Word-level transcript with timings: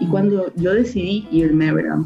Y 0.00 0.06
cuando 0.06 0.52
yo 0.56 0.74
decidí 0.74 1.26
irme, 1.30 1.72
¿verdad? 1.72 1.98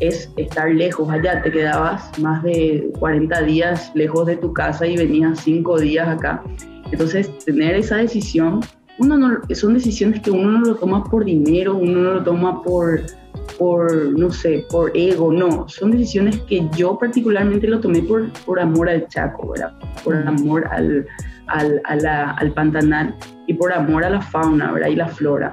Es 0.00 0.30
estar 0.36 0.70
lejos, 0.70 1.10
allá 1.10 1.42
te 1.42 1.50
quedabas 1.50 2.18
más 2.20 2.42
de 2.42 2.90
40 2.98 3.42
días 3.42 3.90
lejos 3.94 4.26
de 4.26 4.36
tu 4.36 4.52
casa 4.52 4.86
y 4.86 4.96
venías 4.96 5.40
5 5.40 5.80
días 5.80 6.08
acá. 6.08 6.42
Entonces, 6.92 7.36
tener 7.44 7.74
esa 7.74 7.96
decisión, 7.96 8.60
uno 8.98 9.16
no, 9.16 9.38
son 9.54 9.74
decisiones 9.74 10.20
que 10.20 10.30
uno 10.30 10.52
no 10.52 10.60
lo 10.60 10.74
toma 10.76 11.04
por 11.04 11.24
dinero, 11.24 11.76
uno 11.76 12.00
no 12.00 12.14
lo 12.14 12.22
toma 12.22 12.62
por, 12.62 13.02
por, 13.58 14.18
no 14.18 14.30
sé, 14.30 14.64
por 14.70 14.90
ego, 14.96 15.32
no, 15.32 15.68
son 15.68 15.92
decisiones 15.92 16.38
que 16.48 16.68
yo 16.76 16.98
particularmente 16.98 17.66
lo 17.66 17.80
tomé 17.80 18.02
por, 18.02 18.30
por 18.44 18.60
amor 18.60 18.88
al 18.88 19.06
Chaco, 19.08 19.50
¿verdad? 19.50 19.72
Por 20.04 20.16
amor 20.16 20.66
al, 20.70 21.06
al, 21.48 21.80
al 21.84 22.52
Pantanal 22.52 23.14
y 23.46 23.54
por 23.54 23.72
amor 23.72 24.04
a 24.04 24.10
la 24.10 24.20
fauna, 24.20 24.72
¿verdad? 24.72 24.88
Y 24.88 24.96
la 24.96 25.08
flora. 25.08 25.52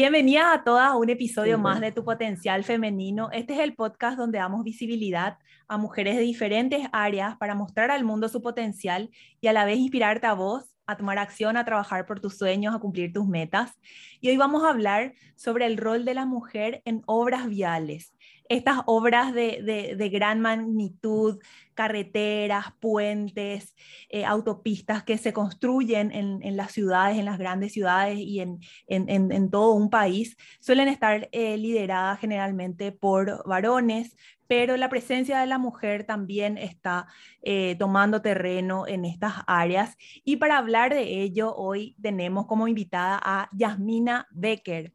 Bienvenida 0.00 0.54
a 0.54 0.64
todas 0.64 0.92
a 0.92 0.96
un 0.96 1.10
episodio 1.10 1.58
más 1.58 1.78
de 1.78 1.92
Tu 1.92 2.02
Potencial 2.02 2.64
Femenino. 2.64 3.28
Este 3.32 3.52
es 3.52 3.60
el 3.60 3.74
podcast 3.74 4.16
donde 4.16 4.38
damos 4.38 4.64
visibilidad 4.64 5.36
a 5.68 5.76
mujeres 5.76 6.16
de 6.16 6.22
diferentes 6.22 6.88
áreas 6.90 7.36
para 7.36 7.54
mostrar 7.54 7.90
al 7.90 8.02
mundo 8.02 8.30
su 8.30 8.40
potencial 8.40 9.10
y 9.42 9.48
a 9.48 9.52
la 9.52 9.66
vez 9.66 9.76
inspirarte 9.76 10.26
a 10.26 10.32
vos 10.32 10.74
a 10.86 10.96
tomar 10.96 11.18
acción, 11.18 11.58
a 11.58 11.66
trabajar 11.66 12.06
por 12.06 12.18
tus 12.18 12.38
sueños, 12.38 12.74
a 12.74 12.78
cumplir 12.78 13.12
tus 13.12 13.26
metas. 13.26 13.78
Y 14.22 14.30
hoy 14.30 14.38
vamos 14.38 14.64
a 14.64 14.70
hablar 14.70 15.12
sobre 15.36 15.66
el 15.66 15.76
rol 15.76 16.06
de 16.06 16.14
la 16.14 16.24
mujer 16.24 16.80
en 16.86 17.02
obras 17.04 17.46
viales 17.46 18.14
estas 18.50 18.80
obras 18.86 19.32
de, 19.32 20.10
gran 20.12 20.40
magnitud, 20.40 21.38
carreteras, 21.74 22.66
puentes, 22.80 23.76
eh, 24.08 24.24
autopistas 24.24 25.04
que 25.04 25.18
se 25.18 25.32
construyen 25.32 26.10
en, 26.12 26.56
las 26.56 26.72
ciudades, 26.72 27.16
en 27.16 27.26
las 27.26 27.38
grandes 27.38 27.72
ciudades 27.72 28.18
y 28.18 28.40
en, 28.40 29.50
todo 29.50 29.72
un 29.74 29.88
país, 29.88 30.36
suelen 30.58 30.88
estar 30.88 31.28
eh, 31.30 31.56
lideradas 31.56 32.18
generalmente 32.18 32.90
por 32.90 33.46
varones, 33.46 34.16
pero 34.48 34.76
la 34.76 34.88
presencia 34.88 35.38
de 35.38 35.46
la 35.46 35.58
mujer 35.58 36.02
también 36.02 36.58
está 36.58 37.06
eh, 37.42 37.76
tomando 37.78 38.20
terreno 38.20 38.84
en 38.88 39.04
estas 39.04 39.34
áreas. 39.46 39.96
Y 40.24 40.38
para 40.38 40.58
hablar 40.58 40.92
de 40.92 41.22
ello, 41.22 41.54
hoy 41.54 41.94
tenemos 42.02 42.46
como 42.46 42.66
invitada 42.66 43.20
a 43.22 43.48
Yasmina 43.52 44.26
Becker. 44.32 44.92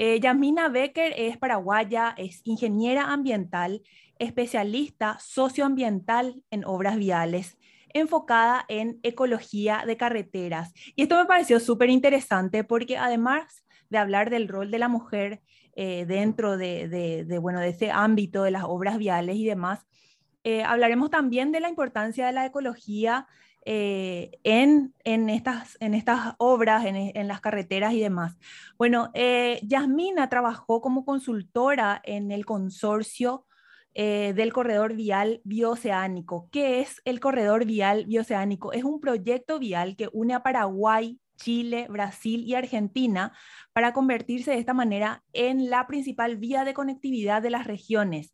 Eh, 0.00 0.20
Yasmina 0.20 0.68
Becker 0.68 1.12
es 1.16 1.36
paraguaya, 1.38 2.14
es 2.16 2.40
ingeniera 2.44 3.12
ambiental, 3.12 3.82
especialista 4.20 5.18
socioambiental 5.20 6.40
en 6.52 6.64
obras 6.64 6.96
viales, 6.96 7.58
enfocada 7.92 8.64
en 8.68 9.00
ecología 9.02 9.82
de 9.84 9.96
carreteras. 9.96 10.72
Y 10.94 11.02
esto 11.02 11.16
me 11.16 11.26
pareció 11.26 11.58
súper 11.58 11.90
interesante 11.90 12.62
porque 12.62 12.96
además 12.96 13.64
de 13.90 13.98
hablar 13.98 14.30
del 14.30 14.46
rol 14.46 14.70
de 14.70 14.78
la 14.78 14.88
mujer 14.88 15.42
eh, 15.74 16.04
dentro 16.06 16.56
de, 16.56 17.26
bueno, 17.40 17.58
de 17.58 17.70
ese 17.70 17.90
ámbito 17.90 18.44
de 18.44 18.52
las 18.52 18.64
obras 18.64 18.98
viales 18.98 19.34
y 19.34 19.46
demás, 19.46 19.84
eh, 20.44 20.62
hablaremos 20.62 21.10
también 21.10 21.50
de 21.50 21.58
la 21.58 21.68
importancia 21.68 22.24
de 22.24 22.32
la 22.32 22.46
ecología 22.46 23.26
eh, 23.70 24.30
en, 24.44 24.94
estas, 25.28 25.76
obras, 26.38 26.86
en, 26.86 26.96
en 26.96 27.28
las 27.28 27.42
carreteras 27.42 27.92
y 27.92 28.00
demás. 28.00 28.38
Bueno, 28.78 29.10
eh, 29.12 29.60
Yasmina 29.62 30.30
trabajó 30.30 30.80
como 30.80 31.04
consultora 31.04 32.00
en 32.04 32.30
el 32.30 32.46
consorcio 32.46 33.44
eh, 33.92 34.32
del 34.34 34.54
corredor 34.54 34.94
vial 34.94 35.42
bioceánico. 35.44 36.48
¿Qué 36.50 36.80
es 36.80 37.02
el 37.04 37.20
corredor 37.20 37.66
vial 37.66 38.06
bioceánico? 38.06 38.72
Es 38.72 38.84
un 38.84 39.00
proyecto 39.00 39.58
vial 39.58 39.96
que 39.96 40.08
une 40.14 40.32
a 40.32 40.42
Paraguay, 40.42 41.20
Chile, 41.36 41.88
Brasil 41.90 42.44
y 42.46 42.54
Argentina 42.54 43.32
para 43.74 43.92
convertirse 43.92 44.52
de 44.52 44.60
esta 44.60 44.72
manera 44.72 45.24
en 45.34 45.68
la 45.68 45.86
principal 45.86 46.38
vía 46.38 46.64
de 46.64 46.72
conectividad 46.72 47.42
de 47.42 47.50
las 47.50 47.66
regiones. 47.66 48.32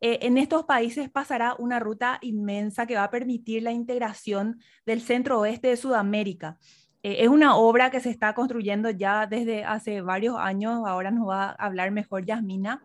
Eh, 0.00 0.20
en 0.22 0.38
estos 0.38 0.64
países 0.64 1.10
pasará 1.10 1.54
una 1.58 1.78
ruta 1.78 2.18
inmensa 2.22 2.86
que 2.86 2.94
va 2.96 3.04
a 3.04 3.10
permitir 3.10 3.62
la 3.62 3.72
integración 3.72 4.60
del 4.86 5.02
centro 5.02 5.40
oeste 5.40 5.68
de 5.68 5.76
Sudamérica. 5.76 6.58
Eh, 7.02 7.18
es 7.20 7.28
una 7.28 7.56
obra 7.56 7.90
que 7.90 8.00
se 8.00 8.10
está 8.10 8.34
construyendo 8.34 8.90
ya 8.90 9.26
desde 9.26 9.64
hace 9.64 10.00
varios 10.00 10.36
años, 10.38 10.82
ahora 10.86 11.10
nos 11.10 11.28
va 11.28 11.50
a 11.50 11.52
hablar 11.52 11.90
mejor 11.90 12.24
Yasmina, 12.24 12.82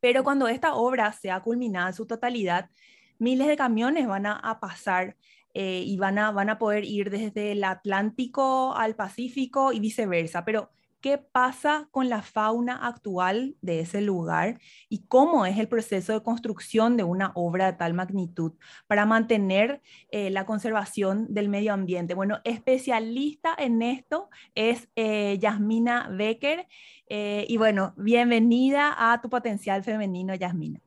pero 0.00 0.24
cuando 0.24 0.46
esta 0.48 0.74
obra 0.74 1.12
sea 1.12 1.40
culminada 1.40 1.88
en 1.88 1.94
su 1.94 2.06
totalidad, 2.06 2.70
miles 3.18 3.46
de 3.46 3.56
camiones 3.56 4.06
van 4.06 4.26
a, 4.26 4.58
pasar 4.60 5.16
eh, 5.54 5.82
y 5.86 5.96
van 5.96 6.18
a, 6.18 6.30
van 6.32 6.50
a 6.50 6.58
poder 6.58 6.84
ir 6.84 7.10
desde 7.10 7.52
el 7.52 7.64
Atlántico 7.64 8.74
al 8.74 8.94
Pacífico 8.94 9.72
y 9.72 9.80
viceversa, 9.80 10.44
pero 10.44 10.70
qué 11.06 11.18
pasa 11.18 11.86
con 11.92 12.08
la 12.08 12.20
fauna 12.20 12.84
actual 12.84 13.54
de 13.62 13.78
ese 13.78 14.00
lugar 14.00 14.58
y 14.88 15.06
cómo 15.06 15.46
es 15.46 15.56
el 15.56 15.68
proceso 15.68 16.12
de 16.12 16.24
construcción 16.24 16.96
de 16.96 17.04
una 17.04 17.30
obra 17.36 17.66
de 17.66 17.78
tal 17.78 17.94
magnitud 17.94 18.54
para 18.88 19.06
mantener 19.06 19.82
eh, 20.10 20.30
la 20.30 20.44
conservación 20.46 21.32
del 21.32 21.48
medio 21.48 21.72
ambiente. 21.72 22.14
Bueno, 22.14 22.40
especialista 22.42 23.54
en 23.56 23.82
esto 23.82 24.30
es 24.56 24.88
eh, 24.96 25.38
Yasmina 25.38 26.08
Becker. 26.10 26.66
Eh, 27.08 27.46
y 27.48 27.56
bueno, 27.56 27.94
bienvenida 27.96 28.92
a 28.98 29.20
tu 29.20 29.30
potencial 29.30 29.84
femenino, 29.84 30.34
Yasmina. 30.34 30.80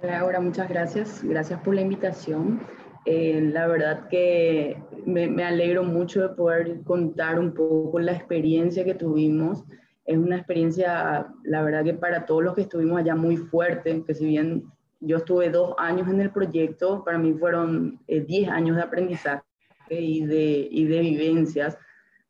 Laura, 0.00 0.40
muchas 0.40 0.68
gracias. 0.68 1.20
Gracias 1.24 1.58
por 1.62 1.74
la 1.74 1.80
invitación. 1.80 2.60
Eh, 3.04 3.50
la 3.52 3.66
verdad 3.66 4.08
que 4.08 4.80
me, 5.06 5.44
alegro 5.44 5.82
mucho 5.82 6.22
de 6.22 6.34
poder 6.34 6.82
contar 6.84 7.40
un 7.40 7.52
poco 7.52 7.98
la 7.98 8.12
experiencia 8.12 8.84
que 8.84 8.94
tuvimos. 8.94 9.64
Es 10.04 10.16
una 10.16 10.36
experiencia, 10.36 11.26
la 11.42 11.62
verdad 11.62 11.84
que 11.84 11.94
para 11.94 12.26
todos 12.26 12.44
los 12.44 12.54
que 12.54 12.62
estuvimos 12.62 13.00
allá 13.00 13.14
muy 13.16 13.36
fuerte, 13.36 14.04
que 14.06 14.14
si 14.14 14.26
bien 14.26 14.64
yo 15.00 15.16
estuve 15.16 15.50
dos 15.50 15.74
años 15.78 16.08
en 16.08 16.20
el 16.20 16.30
proyecto, 16.30 17.02
para 17.04 17.18
mí 17.18 17.32
fueron 17.34 18.00
eh, 18.06 18.20
diez 18.20 18.48
años 18.48 18.76
de 18.76 18.82
aprendizaje 18.82 19.42
y 19.90 20.24
de, 20.24 20.68
y 20.70 20.84
de 20.84 21.00
vivencias, 21.00 21.76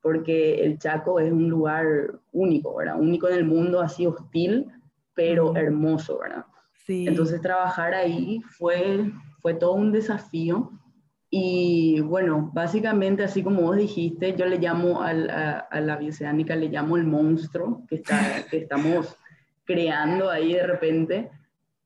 porque 0.00 0.65
el 0.65 0.78
Chaco 0.78 1.21
es 1.21 1.31
un 1.31 1.50
lugar 1.50 2.19
único, 2.32 2.77
¿verdad? 2.77 2.99
Único 2.99 3.28
en 3.28 3.34
el 3.34 3.44
mundo, 3.44 3.81
así 3.81 4.06
hostil, 4.06 4.66
pero 5.15 5.55
hermoso, 5.55 6.19
¿verdad? 6.19 6.47
Sí. 6.87 7.06
Entonces 7.06 7.41
trabajar 7.43 7.94
ahí 7.94 8.41
fue 8.59 9.12
fue 9.42 9.54
todo 9.54 9.75
un 9.75 9.92
desafío. 9.92 10.70
Y 11.28 12.00
bueno, 12.00 12.50
básicamente, 12.54 13.25
así 13.25 13.42
como 13.42 13.62
vos 13.62 13.76
dijiste, 13.76 14.34
yo 14.36 14.47
le 14.47 14.58
llamo 14.58 15.03
a, 15.03 15.12
la 15.12 15.97
bioceánica, 15.97 16.54
le 16.56 16.69
llamo 16.69 16.97
el 16.97 17.04
monstruo 17.04 17.84
que, 17.88 17.97
está, 17.97 18.19
que 18.50 18.58
estamos 18.58 19.16
creando 19.64 20.31
ahí 20.31 20.54
de 20.54 20.66
repente, 20.66 21.31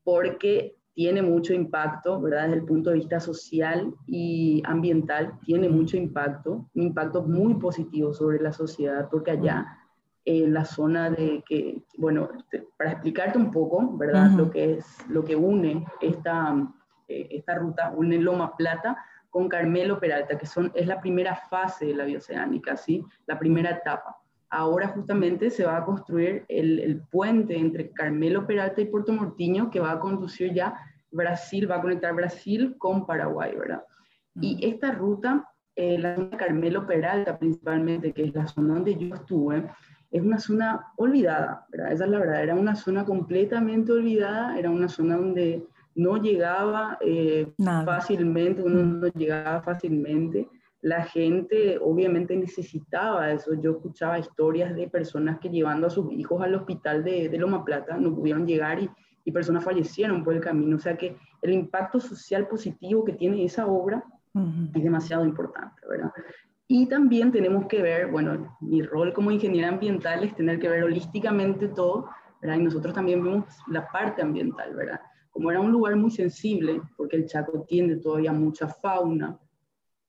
porque 0.03 0.75
tiene 0.93 1.21
mucho 1.21 1.53
impacto, 1.53 2.19
¿verdad? 2.19 2.45
Desde 2.45 2.55
el 2.55 2.65
punto 2.65 2.89
de 2.89 2.97
vista 2.97 3.19
social 3.19 3.93
y 4.07 4.63
ambiental, 4.65 5.33
tiene 5.45 5.69
mucho 5.69 5.95
impacto, 5.95 6.67
un 6.73 6.81
impacto 6.81 7.23
muy 7.23 7.53
positivo 7.55 8.13
sobre 8.13 8.39
la 8.39 8.51
sociedad, 8.51 9.07
porque 9.09 9.31
allá 9.31 9.77
en 10.25 10.53
la 10.53 10.65
zona 10.65 11.09
de 11.09 11.43
que, 11.47 11.83
bueno, 11.97 12.29
para 12.77 12.93
explicarte 12.93 13.37
un 13.37 13.51
poco, 13.51 13.95
¿verdad? 13.95 14.31
Lo 14.31 14.49
que 14.49 14.73
es, 14.73 14.97
lo 15.07 15.23
que 15.23 15.35
une 15.35 15.85
esta, 16.01 16.67
eh, 17.07 17.27
esta 17.31 17.55
ruta 17.55 17.91
une 17.95 18.17
Loma 18.17 18.55
Plata 18.55 18.97
con 19.29 19.49
Carmelo 19.49 19.99
Peralta, 19.99 20.37
que 20.37 20.45
son, 20.45 20.71
es 20.73 20.87
la 20.87 20.99
primera 20.99 21.35
fase 21.35 21.87
de 21.87 21.95
la 21.95 22.05
bioceánica, 22.05 22.75
¿sí? 22.77 23.03
la 23.25 23.37
primera 23.37 23.71
etapa. 23.71 24.17
Ahora 24.49 24.87
justamente 24.87 25.49
se 25.49 25.65
va 25.65 25.77
a 25.77 25.85
construir 25.85 26.45
el, 26.47 26.79
el 26.79 27.01
puente 27.01 27.57
entre 27.57 27.91
Carmelo 27.91 28.47
Peralta 28.47 28.81
y 28.81 28.85
Puerto 28.85 29.11
Mortiño, 29.11 29.69
que 29.69 29.79
va 29.79 29.91
a 29.91 29.99
conducir 29.99 30.53
ya 30.53 30.75
Brasil, 31.11 31.69
va 31.69 31.75
a 31.75 31.81
conectar 31.81 32.13
Brasil 32.13 32.75
con 32.77 33.05
Paraguay, 33.05 33.55
¿verdad? 33.55 33.83
Y 34.39 34.65
esta 34.65 34.91
ruta, 34.91 35.49
eh, 35.75 35.97
la 35.97 36.15
zona 36.15 36.37
Carmelo 36.37 36.85
Peralta 36.85 37.37
principalmente, 37.37 38.13
que 38.13 38.25
es 38.25 38.33
la 38.33 38.47
zona 38.47 38.75
donde 38.75 38.95
yo 38.95 39.15
estuve, 39.15 39.69
es 40.11 40.21
una 40.21 40.39
zona 40.39 40.85
olvidada, 40.95 41.65
¿verdad? 41.69 41.91
Esa 41.91 42.05
es 42.05 42.11
la 42.11 42.19
verdad, 42.19 42.43
era 42.43 42.55
una 42.55 42.75
zona 42.75 43.03
completamente 43.03 43.91
olvidada, 43.91 44.57
era 44.57 44.69
una 44.69 44.87
zona 44.87 45.17
donde 45.17 45.67
no 45.97 46.17
llegaba 46.17 46.97
eh, 47.01 47.51
fácilmente, 47.83 48.61
uno 48.61 48.83
mm. 48.83 48.99
no 48.99 49.07
llegaba 49.07 49.61
fácilmente. 49.61 50.47
la 50.81 51.03
gente 51.03 51.79
obviamente 51.81 52.35
necesitaba 52.35 53.31
eso. 53.31 53.55
Yo 53.55 53.71
escuchaba 53.71 54.19
historias 54.19 54.75
de 54.75 54.87
personas 54.87 55.39
que 55.39 55.49
llevando 55.49 55.87
a 55.87 55.89
sus 55.89 56.11
hijos 56.13 56.41
al 56.41 56.53
hospital 56.53 57.03
de, 57.03 57.29
de 57.29 57.37
Loma 57.37 57.65
Plata 57.65 57.97
no 57.97 58.13
pudieron 58.15 58.45
llegar 58.45 58.79
y, 58.79 58.89
y, 59.25 59.31
personas 59.31 59.63
fallecieron 59.63 60.23
por 60.23 60.35
el 60.35 60.39
camino. 60.39 60.75
O 60.75 60.79
sea 60.79 60.95
que 60.95 61.17
el 61.41 61.51
impacto 61.51 61.99
social 61.99 62.47
positivo 62.47 63.03
que 63.03 63.13
tiene 63.13 63.43
esa 63.43 63.65
obra 63.65 64.03
es 64.75 64.83
demasiado 64.83 65.25
importante, 65.25 65.81
¿verdad? 65.89 66.11
Y 66.67 66.85
también 66.85 67.31
tenemos 67.31 67.65
que 67.65 67.81
ver, 67.81 68.11
bueno, 68.11 68.55
mi 68.61 68.83
rol 68.83 69.13
como 69.13 69.31
ingeniera 69.31 69.69
ambiental 69.69 70.23
es 70.23 70.35
tener 70.35 70.59
que 70.59 70.69
ver 70.69 70.83
holísticamente 70.83 71.69
todo, 71.69 72.07
¿verdad? 72.39 72.57
Y 72.57 72.63
nosotros 72.63 72.93
también 72.93 73.23
vemos 73.23 73.45
la 73.67 73.87
parte 73.87 74.21
ambiental, 74.21 74.75
¿verdad? 74.75 75.01
Como 75.37 75.51
era 75.51 75.61
un 75.61 75.71
lugar 75.71 75.95
muy 75.95 76.09
sensible, 76.09 76.81
porque 76.97 77.15
el 77.15 77.27
Chaco 77.27 77.63
tiene 77.69 77.97
todavía 77.97 78.33
mucha 78.33 78.67
fauna, 78.67 79.37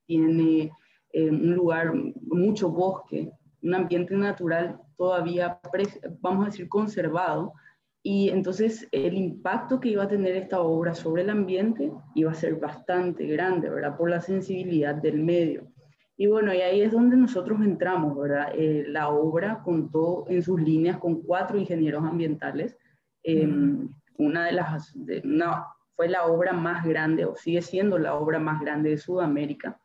tiene 0.07 0.73
eh, 1.13 1.29
un 1.29 1.55
lugar, 1.55 1.93
mucho 2.23 2.71
bosque, 2.71 3.31
un 3.63 3.75
ambiente 3.75 4.17
natural 4.17 4.81
todavía, 4.97 5.61
vamos 6.23 6.45
a 6.45 6.47
decir, 6.47 6.67
conservado. 6.67 7.53
Y 8.03 8.31
entonces 8.31 8.89
el 8.91 9.19
impacto 9.19 9.79
que 9.79 9.91
iba 9.91 10.05
a 10.05 10.09
tener 10.09 10.35
esta 10.35 10.63
obra 10.63 10.95
sobre 10.95 11.25
el 11.25 11.29
ambiente 11.29 11.93
iba 12.15 12.31
a 12.31 12.35
ser 12.35 12.55
bastante 12.55 13.27
grande, 13.27 13.69
¿verdad? 13.69 13.99
Por 13.99 14.09
la 14.09 14.23
sensibilidad 14.23 14.95
del 14.95 15.23
medio. 15.23 15.71
Y 16.17 16.27
bueno, 16.27 16.55
y 16.55 16.63
ahí 16.63 16.81
es 16.81 16.93
donde 16.93 17.19
nosotros 17.19 17.61
entramos, 17.61 18.17
¿verdad? 18.17 18.51
Eh, 18.55 18.87
la 18.89 19.11
obra 19.11 19.61
contó 19.63 20.25
en 20.27 20.43
sus 20.43 20.59
líneas 20.59 20.97
con 20.97 21.21
cuatro 21.21 21.59
ingenieros 21.59 22.03
ambientales. 22.03 22.79
Em, 23.23 23.91
una 24.19 24.47
de 24.47 24.53
las, 24.53 24.95
no, 25.25 25.67
fue 25.97 26.09
la 26.09 26.27
obra 26.27 26.53
más 26.53 26.85
grande, 26.85 27.25
o 27.25 27.35
sigue 27.35 27.63
siendo 27.63 27.99
la 27.99 28.15
obra 28.15 28.39
más 28.39 28.61
grande 28.61 28.91
de 28.91 28.99
Sudamérica 28.99 29.81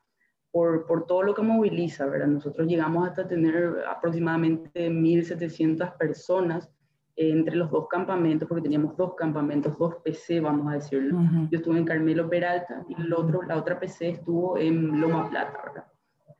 por, 0.51 0.85
por, 0.85 1.07
todo 1.07 1.24
lo 1.24 1.33
que 1.33 1.41
moviliza, 1.41 2.06
¿verdad? 2.06 2.27
Nosotros 2.27 2.68
llegamos 2.68 3.07
hasta 3.07 3.27
tener 3.27 3.83
aproximadamente 3.89 4.89
1.700 4.89 5.97
personas 5.97 6.69
entre 7.15 7.56
los 7.56 7.71
dos 7.71 7.88
campamentos, 7.88 8.47
porque 8.47 8.63
teníamos 8.63 8.95
dos 8.97 9.15
campamentos, 9.15 9.77
dos 9.77 9.95
PC, 10.03 10.39
vamos 10.39 10.71
a 10.71 10.75
decirlo. 10.75 11.19
Yo 11.50 11.57
estuve 11.57 11.79
en 11.79 11.86
Carmelo 11.86 12.29
Peralta 12.29 12.83
y 12.88 13.00
el 13.01 13.13
otro, 13.13 13.41
la 13.44 13.57
otra 13.57 13.79
PC 13.79 14.09
estuvo 14.09 14.57
en 14.57 15.00
Loma 15.00 15.29
Plata, 15.29 15.59
¿verdad? 15.63 15.92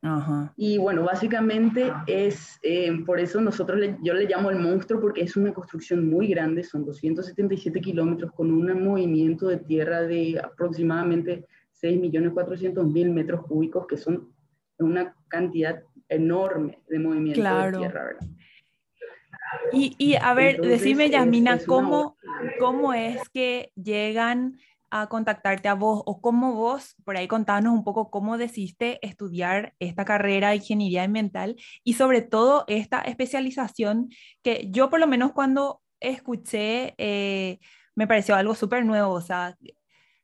Ajá. 0.06 0.52
Y 0.54 0.76
bueno, 0.76 1.02
básicamente 1.02 1.90
es, 2.06 2.58
eh, 2.62 2.92
por 3.06 3.18
eso 3.18 3.40
nosotros 3.40 3.80
yo 4.02 4.12
le 4.12 4.26
llamo 4.26 4.50
el 4.50 4.58
monstruo 4.58 5.00
porque 5.00 5.22
es 5.22 5.34
una 5.34 5.54
construcción 5.54 6.10
muy 6.10 6.28
grande, 6.28 6.62
son 6.62 6.84
277 6.84 7.80
kilómetros 7.80 8.30
con 8.32 8.52
un 8.52 8.84
movimiento 8.84 9.48
de 9.48 9.56
tierra 9.56 10.02
de 10.02 10.38
aproximadamente 10.38 11.46
6.400.000 11.82 13.12
metros 13.14 13.46
cúbicos, 13.46 13.86
que 13.86 13.96
son 13.96 14.28
una 14.78 15.16
cantidad 15.28 15.82
enorme 16.10 16.82
de 16.86 16.98
movimiento 16.98 17.40
de 17.42 17.78
tierra, 17.78 18.04
¿verdad? 18.04 18.28
Y, 19.72 19.94
y 19.96 20.16
a 20.16 20.34
ver, 20.34 20.60
decime, 20.60 21.08
Yasmina, 21.08 21.58
¿cómo, 21.66 22.18
¿cómo 22.58 22.92
es 22.92 23.26
que 23.30 23.72
llegan 23.74 24.58
a 24.96 25.08
contactarte 25.08 25.66
a 25.66 25.74
vos 25.74 26.02
o 26.06 26.20
cómo 26.20 26.54
vos, 26.54 26.94
por 27.04 27.16
ahí 27.16 27.26
contanos 27.26 27.74
un 27.74 27.82
poco 27.82 28.10
cómo 28.12 28.38
decidiste 28.38 29.04
estudiar 29.04 29.74
esta 29.80 30.04
carrera 30.04 30.50
de 30.50 30.56
ingeniería 30.56 31.02
ambiental 31.02 31.56
y 31.82 31.94
sobre 31.94 32.22
todo 32.22 32.64
esta 32.68 33.00
especialización 33.00 34.08
que 34.44 34.68
yo 34.70 34.90
por 34.90 35.00
lo 35.00 35.08
menos 35.08 35.32
cuando 35.32 35.82
escuché 35.98 36.94
eh, 36.98 37.58
me 37.96 38.06
pareció 38.06 38.36
algo 38.36 38.54
súper 38.54 38.84
nuevo, 38.84 39.12
o 39.12 39.20
sea, 39.20 39.56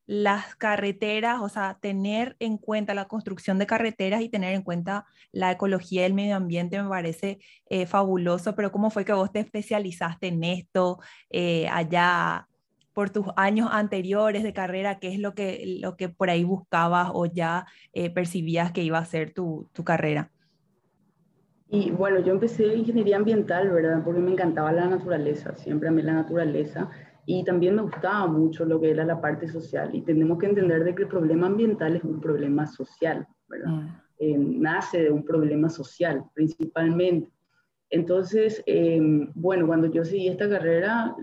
las 0.07 0.55
carreteras, 0.55 1.41
o 1.41 1.49
sea, 1.49 1.79
tener 1.81 2.37
en 2.39 2.57
cuenta 2.57 2.95
la 2.95 3.09
construcción 3.09 3.59
de 3.59 3.67
carreteras 3.67 4.23
y 4.23 4.29
tener 4.29 4.55
en 4.55 4.63
cuenta 4.63 5.05
la 5.33 5.51
ecología 5.51 6.03
del 6.03 6.15
medio 6.15 6.37
ambiente 6.37 6.81
me 6.81 6.89
parece 6.89 7.41
eh, 7.67 7.87
fabuloso, 7.87 8.55
pero 8.55 8.71
¿cómo 8.71 8.91
fue 8.91 9.05
que 9.05 9.13
vos 9.15 9.33
te 9.33 9.41
especializaste 9.41 10.29
en 10.29 10.45
esto 10.45 11.01
eh, 11.31 11.69
allá 11.69 12.47
por 12.93 13.11
tus 13.11 13.27
años 13.37 13.69
anteriores 13.71 14.43
de 14.43 14.53
carrera? 14.53 14.99
¿Qué 14.99 15.09
es 15.13 15.19
lo 15.19 15.35
que, 15.35 15.79
lo 15.81 15.97
que 15.97 16.09
por 16.09 16.31
ahí 16.31 16.45
buscabas 16.45 17.11
o 17.13 17.27
ya 17.27 17.67
eh, 17.93 18.11
percibías 18.11 18.73
que 18.73 18.83
iba 18.83 18.99
a 18.99 19.05
ser 19.05 19.33
tu, 19.33 19.69
tu 19.73 19.85
carrera? 19.85 20.31
Y 21.69 21.93
bueno, 21.93 22.19
yo 22.21 22.33
empecé 22.33 22.75
ingeniería 22.75 23.17
ambiental, 23.17 23.71
¿verdad? 23.71 24.03
Porque 24.05 24.21
me 24.21 24.33
encantaba 24.33 24.73
la 24.73 24.89
naturaleza, 24.89 25.55
siempre 25.57 25.89
a 25.89 25.93
mí 25.93 26.03
la 26.03 26.15
naturaleza 26.15 26.91
y 27.27 27.45
también 27.45 27.77
me 27.77 27.83
gustaba 27.83 28.27
mucho 28.27 28.65
lo 28.65 28.81
que 28.81 28.91
era 28.91 29.05
la 29.05 29.21
parte 29.21 29.47
social. 29.47 29.95
Y 29.95 30.03
tenemos 30.03 30.39
que 30.39 30.47
entender 30.47 30.83
de 30.83 30.95
que 30.97 31.03
el 31.03 31.09
problema 31.09 31.47
ambiental 31.47 31.95
es 31.95 32.03
un 32.03 32.21
problema 32.21 32.67
social, 32.67 33.27
¿verdad? 33.49 33.71
Mm. 33.71 33.89
Eh, 34.19 34.37
nace 34.37 35.03
de 35.03 35.11
un 35.11 35.25
problema 35.25 35.69
social, 35.69 36.25
principalmente. 36.35 37.31
Entonces, 37.89 38.63
em, 38.67 39.31
bueno, 39.35 39.67
cuando 39.67 39.87
yo 39.87 40.05
seguí 40.05 40.29
esta 40.29 40.49
carrera, 40.49 41.15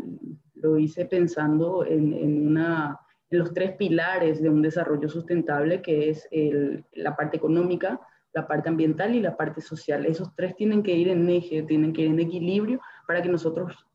lo 0.62 0.77
hice 0.77 1.06
pensando 1.06 1.86
en, 1.86 2.13
en, 2.13 2.48
una, 2.48 3.00
en 3.30 3.39
los 3.39 3.54
tres 3.54 3.75
pilares 3.75 4.42
de 4.42 4.50
un 4.50 4.62
desarrollo 4.62 5.09
sustentable, 5.09 5.81
que 5.81 6.09
es 6.09 6.27
el, 6.31 6.86
la 6.94 7.15
parte 7.15 7.38
económica, 7.38 8.00
la 8.33 8.48
parte 8.48 8.69
ambiental 8.69 9.15
y 9.15 9.21
la 9.21 9.36
parte 9.36 9.62
social. 9.62 10.06
Esos 10.06 10.36
tres 10.36 10.56
tienen 10.56 10.83
que 10.83 10.95
ir 10.95 11.09
en 11.09 11.27
eje, 11.30 11.63
tienen 11.63 11.94
que 11.94 12.04
ir 12.04 12.07
en 12.07 12.19
equilibrio 12.19 12.80
para 13.07 13.21
que 13.21 13.30
nosotros 13.30 13.86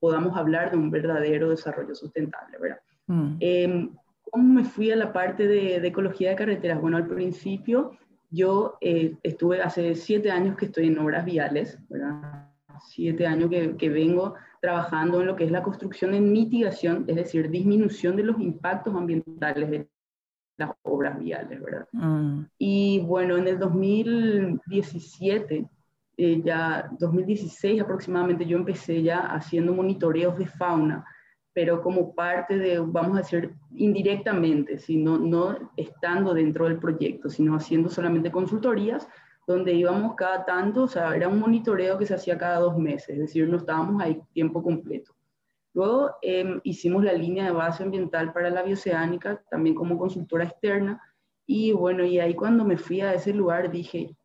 podamos 0.00 0.36
hablar 0.36 0.70
de 0.70 0.76
un 0.76 0.90
verdadero 0.90 1.50
desarrollo 1.50 1.94
sustentable, 1.94 2.58
¿verdad? 2.58 2.80
Mm. 3.06 3.36
Em, 3.40 3.90
¿Cómo 4.30 4.54
me 4.54 4.64
fui 4.64 4.90
a 4.90 4.96
la 4.96 5.12
parte 5.12 5.46
de, 5.46 5.76
ecología 5.76 6.30
de 6.30 6.36
carreteras? 6.36 6.80
Bueno, 6.80 6.96
al 6.96 7.06
principio 7.06 7.92
yo 8.30 8.76
eh, 8.80 9.16
estuve 9.22 9.62
hace 9.62 9.94
siete 9.94 10.30
años 10.30 10.56
que 10.56 10.66
estoy 10.66 10.88
en 10.88 10.98
obras 10.98 11.24
viales, 11.24 11.78
¿verdad? 11.88 12.50
Siete 12.80 13.28
años 13.28 13.48
que, 13.48 13.76
que, 13.76 13.88
vengo 13.88 14.34
trabajando 14.64 15.20
en 15.20 15.26
lo 15.26 15.36
que 15.36 15.44
es 15.44 15.50
la 15.50 15.62
construcción 15.62 16.14
en 16.14 16.32
mitigación, 16.32 17.04
es 17.06 17.16
decir, 17.16 17.50
disminución 17.50 18.16
de 18.16 18.22
los 18.22 18.40
impactos 18.40 18.94
ambientales 18.94 19.70
de 19.70 19.86
las 20.56 20.70
obras 20.80 21.18
viales, 21.18 21.62
¿verdad? 21.62 21.86
Mm. 21.92 22.44
Y 22.56 23.00
bueno, 23.00 23.36
en 23.36 23.46
el 23.46 23.58
2017 23.58 25.68
eh, 26.16 26.40
ya 26.42 26.88
2016 26.98 27.82
aproximadamente 27.82 28.46
yo 28.46 28.56
empecé 28.56 29.02
ya 29.02 29.34
haciendo 29.34 29.74
monitoreos 29.74 30.38
de 30.38 30.46
fauna, 30.46 31.04
pero 31.52 31.82
como 31.82 32.14
parte 32.14 32.56
de, 32.56 32.78
vamos 32.78 33.18
a 33.18 33.20
decir, 33.20 33.52
indirectamente, 33.74 34.78
sino 34.78 35.18
no 35.18 35.72
estando 35.76 36.32
dentro 36.32 36.68
del 36.68 36.78
proyecto, 36.78 37.28
sino 37.28 37.54
haciendo 37.54 37.90
solamente 37.90 38.30
consultorías 38.30 39.06
donde 39.46 39.72
íbamos 39.72 40.14
cada 40.14 40.44
tanto, 40.44 40.84
o 40.84 40.88
sea, 40.88 41.14
era 41.14 41.28
un 41.28 41.38
monitoreo 41.38 41.98
que 41.98 42.06
se 42.06 42.14
hacía 42.14 42.38
cada 42.38 42.58
dos 42.60 42.78
meses, 42.78 43.10
es 43.10 43.18
decir, 43.18 43.48
no 43.48 43.58
estábamos 43.58 44.02
ahí 44.02 44.20
tiempo 44.32 44.62
completo. 44.62 45.14
Luego 45.74 46.12
em, 46.22 46.60
hicimos 46.62 47.02
la 47.04 47.12
línea 47.12 47.44
de 47.44 47.50
base 47.50 47.82
ambiental 47.82 48.32
para 48.32 48.48
la 48.48 48.62
bioceánica, 48.62 49.42
también 49.50 49.74
como 49.74 49.98
consultora 49.98 50.44
externa, 50.44 51.00
y 51.46 51.72
bueno, 51.72 52.04
y 52.04 52.18
ahí 52.18 52.34
cuando 52.34 52.64
me 52.64 52.76
fui 52.76 53.00
a 53.00 53.12
ese 53.12 53.32
lugar 53.34 53.70
dije, 53.70 54.16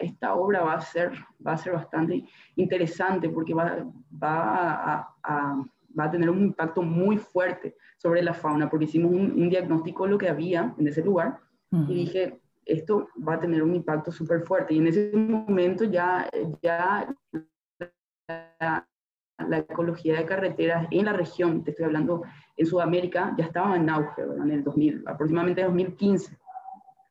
esta 0.00 0.34
obra 0.34 0.62
va 0.62 0.74
a 0.74 0.80
ser, 0.80 1.12
va 1.44 1.52
a 1.52 1.58
ser 1.58 1.72
bastante 1.72 2.24
interesante 2.56 3.28
porque 3.28 3.54
va, 3.54 3.84
va, 4.22 5.14
a, 5.22 5.64
va 5.98 6.04
a 6.04 6.10
tener 6.10 6.30
un 6.30 6.42
impacto 6.42 6.82
muy 6.82 7.18
fuerte 7.18 7.76
sobre 7.96 8.22
la 8.22 8.34
fauna, 8.34 8.68
porque 8.68 8.84
hicimos 8.84 9.12
un, 9.12 9.48
diagnóstico 9.48 10.04
de 10.04 10.10
lo 10.10 10.18
que 10.18 10.28
había 10.28 10.74
en 10.78 10.88
ese 10.88 11.02
lugar 11.02 11.38
y 11.88 11.94
dije, 11.94 12.40
esto 12.66 13.08
va 13.26 13.34
a 13.34 13.40
tener 13.40 13.62
un 13.62 13.74
impacto 13.74 14.12
súper 14.12 14.42
fuerte. 14.42 14.74
Y 14.74 14.78
en 14.78 14.86
ese 14.86 15.12
momento 15.16 15.84
ya, 15.84 16.28
ya 16.62 17.14
la, 18.28 18.88
la, 19.48 19.58
ecología 19.58 20.18
de 20.18 20.26
carreteras 20.26 20.86
en 20.90 21.04
la 21.06 21.12
región, 21.12 21.64
te 21.64 21.70
estoy 21.70 21.86
hablando 21.86 22.22
en 22.56 22.66
Sudamérica, 22.66 23.34
ya 23.36 23.46
estaba 23.46 23.76
en 23.76 23.88
auge, 23.90 24.22
en 24.22 24.50
el 24.50 24.64
2000, 24.64 25.04
aproximadamente 25.06 25.62
2015 25.62 26.38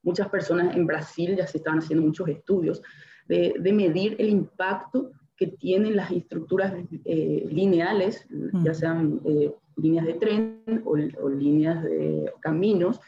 muchas 0.04 0.30
personas 0.30 0.76
en 0.76 0.86
Brasil 0.86 1.36
ya 1.36 1.48
se 1.48 1.58
estaban 1.58 1.80
haciendo 1.80 2.06
muchos 2.06 2.28
estudios 2.28 2.82
de, 3.28 3.56
medir 3.74 4.16
el 4.20 4.30
impacto 4.30 5.12
que 5.36 5.48
tienen 5.48 5.96
las 5.96 6.12
estructuras 6.12 6.74
eh, 7.06 7.46
lineales, 7.50 8.28
ya 8.30 8.72
mm. 8.72 8.76
sean 8.76 9.22
eh, 9.26 9.52
líneas 9.78 10.06
de 10.06 10.14
tren 10.16 10.84
o, 10.86 10.96
líneas 11.30 11.84
de 11.84 12.32
caminos, 12.42 13.00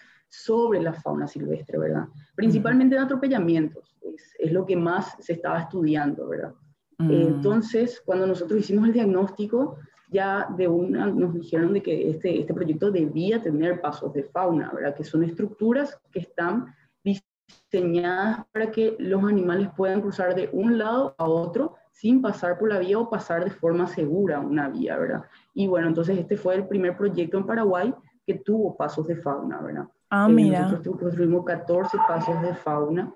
sobre 0.44 0.82
la 0.82 0.94
fauna 0.94 1.28
silvestre, 1.28 1.78
¿verdad? 1.78 2.08
Principalmente 2.36 2.96
en 2.96 3.04
atropellamientos, 3.04 3.96
es, 4.40 4.52
lo 4.52 4.66
que 4.66 4.76
más 4.76 5.16
se 5.20 5.34
estaba 5.34 5.62
estudiando, 5.62 6.28
¿verdad? 6.28 6.54
Mm. 6.98 7.12
entonces, 7.12 8.02
cuando 8.06 8.26
nosotros 8.26 8.60
hicimos 8.60 8.88
el 8.88 8.94
diagnóstico, 8.94 9.78
ya 10.10 10.48
de 10.56 10.68
una 10.68 11.08
nos 11.08 11.34
dijeron 11.34 11.74
de 11.74 11.82
que 11.82 12.10
este, 12.10 12.40
este 12.40 12.54
proyecto 12.54 12.92
debía 12.92 13.42
tener 13.42 13.82
pasos 13.82 14.14
de 14.14 14.24
fauna, 14.24 14.72
¿verdad? 14.74 14.96
Que 14.96 15.04
son 15.04 15.24
estructuras 15.24 16.00
que 16.12 16.20
están 16.20 16.74
diseñadas 17.04 18.46
para 18.52 18.72
que 18.72 18.96
los 19.00 19.24
animales 19.24 19.70
puedan 19.76 20.02
cruzar 20.02 20.36
de 20.36 20.50
un 20.54 20.78
lado 20.78 21.16
a 21.18 21.28
otro 21.28 21.76
sin 21.92 22.22
pasar 22.22 22.58
por 22.60 22.70
la 22.70 22.80
vía 22.80 23.00
o 23.00 23.10
pasar 23.10 23.44
de 23.44 23.52
forma 23.52 23.88
segura 23.88 24.40
una 24.40 24.70
vía, 24.70 24.98
¿verdad? 24.98 25.24
Y 25.54 25.68
bueno, 25.68 25.88
entonces 25.88 26.18
este 26.18 26.38
fue 26.38 26.56
el 26.56 26.68
primer 26.68 26.96
proyecto 26.98 27.38
en 27.38 27.46
Paraguay 27.46 27.94
que 28.26 28.36
tuvo 28.36 28.76
pasos 28.76 29.08
de 29.08 29.16
fauna, 29.16 29.62
¿verdad? 29.62 29.88
Ah, 30.10 30.28
eh, 30.30 30.34
mira. 30.34 30.62
Nosotros 30.62 30.98
construimos 30.98 31.46
14 31.46 31.98
pasos 32.08 32.42
de 32.42 32.54
fauna 32.56 33.14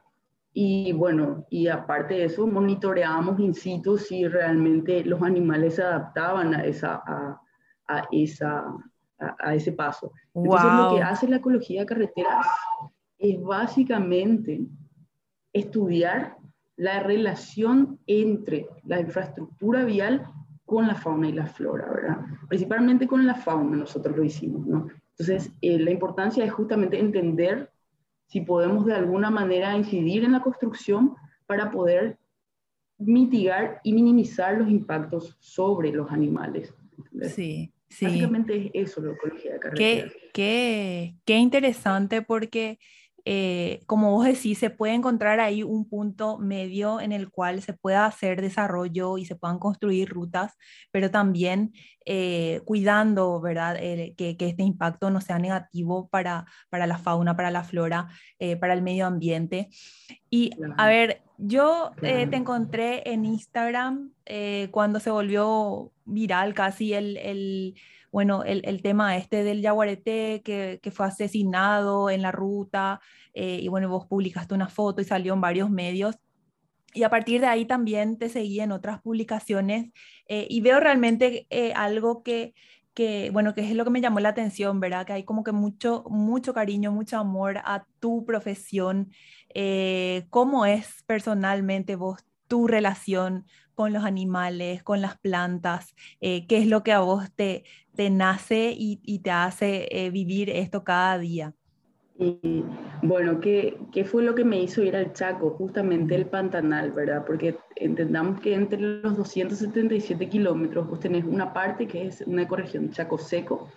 Y 0.53 0.91
bueno, 0.93 1.45
y 1.49 1.67
aparte 1.67 2.15
de 2.15 2.25
eso, 2.25 2.47
monitoreábamos 2.47 3.39
in 3.39 3.53
situ 3.53 3.97
si 3.97 4.27
realmente 4.27 5.03
los 5.05 5.21
animales 5.21 5.75
se 5.75 5.83
adaptaban 5.83 6.53
a, 6.53 6.65
esa, 6.65 7.01
a, 7.05 7.41
a 7.87 8.07
esa, 8.11 8.65
a, 9.17 9.55
ese 9.55 9.71
paso. 9.71 10.11
Entonces, 10.33 10.71
lo 10.73 10.95
que 10.95 11.01
hace 11.01 11.27
la 11.27 11.37
ecología 11.37 11.81
de 11.81 11.85
carreteras 11.85 12.47
es 13.17 13.41
básicamente 13.41 14.61
estudiar 15.53 16.37
la 16.77 17.01
relación 17.01 17.99
entre 18.07 18.67
la 18.85 18.99
infraestructura 19.01 19.83
vial 19.83 20.25
con 20.65 20.87
la 20.87 20.95
fauna 20.95 21.27
y 21.27 21.33
la 21.33 21.47
flora, 21.47 21.89
¿verdad? 21.91 22.17
Principalmente 22.47 23.07
con 23.07 23.25
la 23.25 23.35
fauna 23.35 23.75
nosotros 23.75 24.15
lo 24.15 24.23
hicimos, 24.23 24.65
¿no? 24.65 24.87
Entonces, 25.19 25.51
eh, 25.61 25.77
la 25.77 25.91
importancia 25.91 26.45
es 26.45 26.51
justamente 26.51 26.97
entender 26.97 27.69
si 28.27 28.41
podemos 28.41 28.85
de 28.85 28.93
alguna 28.93 29.29
manera 29.29 29.75
incidir 29.75 30.23
en 30.23 30.31
la 30.31 30.41
construcción 30.41 31.15
para 31.45 31.71
poder 31.71 32.17
mitigar 32.97 33.81
y 33.83 33.93
minimizar 33.93 34.57
los 34.57 34.69
impactos 34.69 35.35
sobre 35.39 35.91
los 35.91 36.09
animales. 36.11 36.73
Sí, 37.33 37.73
sí. 37.89 38.05
Básicamente 38.05 38.71
es 38.73 38.91
eso 38.91 39.01
la 39.01 39.13
ecología 39.13 39.53
de 39.53 39.59
carretera. 39.59 40.09
Qué, 40.09 40.31
qué, 40.33 41.15
qué 41.25 41.37
interesante 41.37 42.21
porque 42.21 42.79
eh, 43.31 43.83
como 43.85 44.13
vos 44.13 44.25
decís, 44.25 44.57
se 44.57 44.71
puede 44.71 44.95
encontrar 44.95 45.39
ahí 45.39 45.61
un 45.61 45.87
punto 45.87 46.39
medio 46.39 46.99
en 46.99 47.11
el 47.11 47.29
cual 47.29 47.61
se 47.61 47.73
pueda 47.73 48.07
hacer 48.07 48.41
desarrollo 48.41 49.19
y 49.19 49.25
se 49.25 49.35
puedan 49.35 49.59
construir 49.59 50.09
rutas, 50.09 50.57
pero 50.89 51.11
también 51.11 51.71
eh, 52.07 52.61
cuidando, 52.65 53.39
¿verdad? 53.39 53.75
que, 53.75 54.35
que, 54.35 54.47
este 54.47 54.63
impacto 54.63 55.11
no 55.11 55.21
sea 55.21 55.37
negativo 55.37 56.09
para, 56.09 56.47
para 56.71 56.87
la 56.87 56.97
fauna, 56.97 57.35
para 57.35 57.51
la 57.51 57.63
flora, 57.63 58.07
eh, 58.39 58.55
para 58.55 58.73
el 58.73 58.81
medio 58.81 59.05
ambiente. 59.05 59.69
Y 60.31 60.49
a 60.77 60.87
ver, 60.87 61.21
yo 61.37 61.91
te 62.01 62.35
encontré 62.35 63.11
en 63.11 63.25
Instagram 63.25 64.11
cuando 64.71 64.99
se 64.99 65.11
volvió 65.11 65.91
viral 66.03 66.55
casi 66.55 66.95
el, 66.95 67.15
el 67.17 67.75
bueno, 68.11 68.43
el, 68.43 68.81
tema 68.81 69.17
este 69.17 69.43
del 69.43 69.61
yaguareté 69.61 70.41
que, 70.43 70.91
fue 70.91 71.05
asesinado 71.05 72.09
en 72.09 72.21
la 72.21 72.31
ruta, 72.31 73.01
eh, 73.33 73.59
y 73.61 73.67
bueno, 73.67 73.89
vos 73.89 74.05
publicaste 74.07 74.53
una 74.53 74.67
foto 74.67 75.01
y 75.01 75.05
salió 75.05 75.33
en 75.33 75.41
varios 75.41 75.69
medios. 75.69 76.17
Y 76.93 77.03
a 77.03 77.09
partir 77.09 77.41
de 77.41 77.47
ahí 77.47 77.65
también 77.65 78.17
te 78.17 78.29
seguí 78.29 78.59
en 78.61 78.71
otras 78.71 78.99
publicaciones 79.01 79.91
eh, 80.27 80.47
y 80.49 80.61
veo 80.61 80.79
realmente 80.79 81.45
eh, 81.51 81.71
algo 81.75 82.23
que, 82.23 82.55
que, 82.95 83.29
bueno, 83.31 83.53
que 83.53 83.61
es 83.61 83.75
lo 83.75 83.83
que 83.83 83.91
me 83.91 84.01
llamó 84.01 84.19
la 84.19 84.29
atención, 84.29 84.79
¿verdad? 84.79 85.05
Que 85.05 85.13
hay 85.13 85.23
como 85.23 85.43
que 85.43 85.51
mucho, 85.51 86.03
mucho 86.09 86.53
cariño, 86.53 86.91
mucho 86.91 87.19
amor 87.19 87.59
a 87.59 87.85
tu 87.99 88.25
profesión. 88.25 89.11
¿Cómo 90.29 90.65
es 90.65 91.03
personalmente 91.05 91.95
vos 91.95 92.25
tu 92.47 92.67
relación 92.67 93.45
con 93.79 93.93
los 93.93 94.03
animales, 94.03 94.83
con 94.83 94.99
las 94.99 95.17
plantas, 95.17 95.95
qué 96.19 96.45
es 96.49 96.67
lo 96.67 96.83
que 96.83 96.91
a 96.91 96.99
vos 96.99 97.31
te, 97.33 97.63
te 97.95 98.09
nace 98.09 98.73
y, 98.77 99.19
te 99.19 99.31
hace 99.31 99.87
eh, 99.89 100.09
vivir 100.09 100.49
esto 100.49 100.83
cada 100.83 101.17
día? 101.17 101.53
Y 102.17 102.65
bueno, 103.01 103.39
¿qué, 103.39 103.77
¿qué, 103.93 104.03
fue 104.03 104.21
lo 104.21 104.35
que 104.35 104.43
me 104.43 104.61
hizo 104.61 104.83
ir 104.83 104.97
al 104.97 105.13
Chaco? 105.13 105.51
Justamente 105.51 106.13
el 106.13 106.25
Pantanal, 106.25 106.91
¿verdad? 106.91 107.23
Porque 107.25 107.55
entendamos 107.77 108.41
que 108.41 108.53
entre 108.53 108.81
los 108.81 109.15
277 109.15 110.27
kilómetros 110.27 110.85
vos 110.85 110.99
tenés 110.99 111.23
una 111.23 111.53
parte 111.53 111.87
que 111.87 112.07
es 112.07 112.19
una 112.27 112.41
ecorregión 112.41 112.91
Chaco 112.91 113.17
seco, 113.17 113.69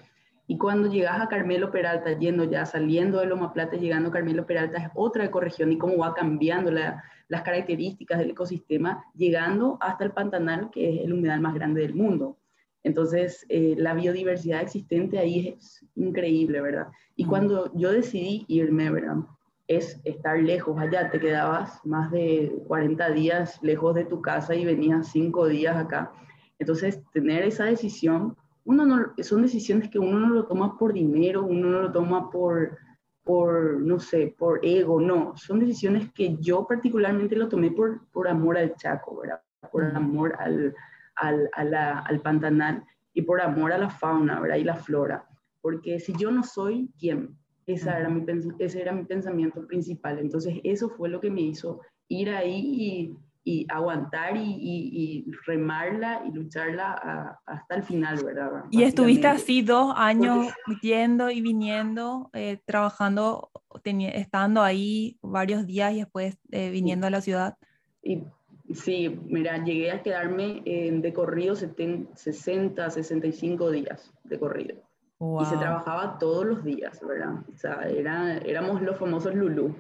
y 0.53 0.59
cuando 0.59 0.87
llegas 0.87 1.19
a 1.19 1.29
Carmelo 1.29 1.71
Peralta, 1.71 2.13
yendo 2.13 2.45
ya, 2.45 2.67
saliendo 2.67 3.21
de 3.21 3.27
Loma 3.27 3.55
Plata, 3.55 3.79
llegando 3.79 4.11
a 4.11 4.13
Carmelo 4.13 4.45
Peralta, 4.45 4.77
es 4.77 4.91
otra 4.95 5.25
ecorregión 5.25 5.73
y 5.73 5.79
cómo 5.79 5.97
va 5.97 6.13
cambiando 6.13 6.71
las 6.71 7.43
características 7.43 8.19
del 8.19 8.33
ecosistema, 8.33 9.03
llegando 9.15 9.79
hasta 9.81 10.05
el 10.05 10.11
Pantanal, 10.11 10.69
que 10.71 10.91
es 10.91 11.07
el 11.07 11.15
humedal 11.15 11.41
más 11.41 11.55
grande 11.55 11.81
del 11.81 11.95
mundo. 11.95 12.37
Entonces, 12.83 13.47
eh, 13.49 13.77
la 13.79 13.95
biodiversidad 13.95 14.61
existente 14.61 15.19
ahí 15.19 15.57
es 15.59 15.87
increíble, 15.95 16.61
¿verdad? 16.61 16.89
Y 17.17 17.25
cuando 17.25 17.73
yo 17.75 17.91
decidí 17.91 18.45
irme, 18.47 18.91
¿verdad? 18.91 19.25
Es 19.69 20.03
estar 20.05 20.39
lejos 20.39 20.79
allá, 20.79 21.11
te 21.11 21.19
quedabas 21.19 21.81
más 21.87 22.11
de 22.11 22.53
40 22.69 23.09
días 23.13 23.59
lejos 23.63 23.95
de 23.95 24.05
tu 24.05 24.21
casa 24.21 24.55
y 24.55 24.67
venías 24.67 25.09
5 25.13 25.49
días 25.49 25.79
acá. 25.79 26.13
Entonces, 26.59 27.01
tener 27.15 27.43
esa 27.43 27.65
decisión, 27.65 28.37
uno 28.65 28.87
no, 28.87 29.13
son 29.23 29.43
decisiones 29.43 29.89
que 29.91 29.99
uno 29.99 30.19
no 30.19 30.29
lo 30.29 30.47
toma 30.47 30.79
por 30.79 30.93
dinero, 30.93 31.45
uno 31.45 31.69
no 31.69 31.83
lo 31.83 31.93
toma 31.93 32.31
por, 32.31 32.79
por, 33.25 33.81
no 33.81 33.99
sé, 33.99 34.35
por 34.39 34.65
ego, 34.65 35.01
no, 35.01 35.37
son 35.37 35.61
decisiones 35.61 36.13
que 36.13 36.37
yo 36.39 36.67
particularmente 36.67 37.37
lo 37.37 37.49
tomé 37.49 37.71
por, 37.71 38.07
por 38.11 38.29
amor 38.29 38.59
al 38.59 38.75
Chaco, 38.77 39.21
¿verdad? 39.21 39.43
Por 39.71 39.85
amor 39.85 40.35
al, 40.39 40.75
al, 41.17 41.49
al 41.75 42.21
Pantanal 42.21 42.85
y 43.15 43.23
por 43.23 43.41
amor 43.41 43.73
a 43.73 43.79
la 43.79 43.91
fauna 43.91 44.41
¿verdad? 44.41 44.57
y 44.57 44.65
la 44.65 44.77
flora. 44.77 45.27
Porque 45.61 46.01
si 46.01 46.13
yo 46.15 46.31
no 46.31 46.43
soy, 46.43 46.91
¿quién? 46.99 47.37
Esa 47.67 47.99
era 47.99 48.09
mi, 48.09 48.25
ese 48.59 48.83
era 48.83 48.93
mi 48.93 49.05
pensamiento 49.05 49.65
principal. 49.67 50.19
Entonces 50.19 50.57
eso 50.65 50.89
fue 50.89 51.09
lo 51.09 51.21
que 51.21 51.31
me 51.31 51.43
hizo 51.43 51.81
ir 52.09 52.31
ahí 52.31 52.61
y, 52.61 53.17
y 53.45 53.67
aguantar 53.69 54.37
y, 54.37 54.43
y, 54.43 55.33
remarla 55.47 56.23
y 56.27 56.33
lucharla 56.33 57.39
hasta 57.45 57.75
el 57.75 57.83
final, 57.83 58.23
¿verdad? 58.25 58.65
Y 58.71 58.83
estuviste 58.83 59.27
así 59.27 59.63
dos 59.63 59.93
años 59.97 60.49
yendo 60.81 61.31
y 61.31 61.41
viniendo, 61.41 62.31
eh, 62.33 62.61
trabajando, 62.65 63.51
estando 63.85 64.63
ahí 64.63 65.19
varios 65.23 65.67
días 65.67 65.93
y 65.93 65.99
después 65.99 66.39
eh, 66.51 66.71
viniendo 66.71 67.07
a 67.07 67.11
la 67.11 67.21
ciudad. 67.21 67.57
Y 68.03 68.23
Sí, 68.75 69.21
mira, 69.27 69.63
llegué 69.63 69.91
a 69.91 70.03
quedarme 70.03 70.63
de 70.65 71.13
corrido 71.13 71.55
60, 71.55 72.91
65 72.91 73.71
días 73.71 74.13
de 74.25 74.39
corrido. 74.39 74.77
Y 75.41 75.45
se 75.45 75.57
trabajaba 75.57 76.19
todos 76.19 76.45
los 76.45 76.65
días, 76.65 77.01
¿verdad? 77.07 77.45
O 77.53 77.57
sea, 77.57 77.83
era, 77.89 78.39
éramos 78.39 78.83
los 78.83 78.99
famosos 78.99 79.35
Lulú. 79.35 79.77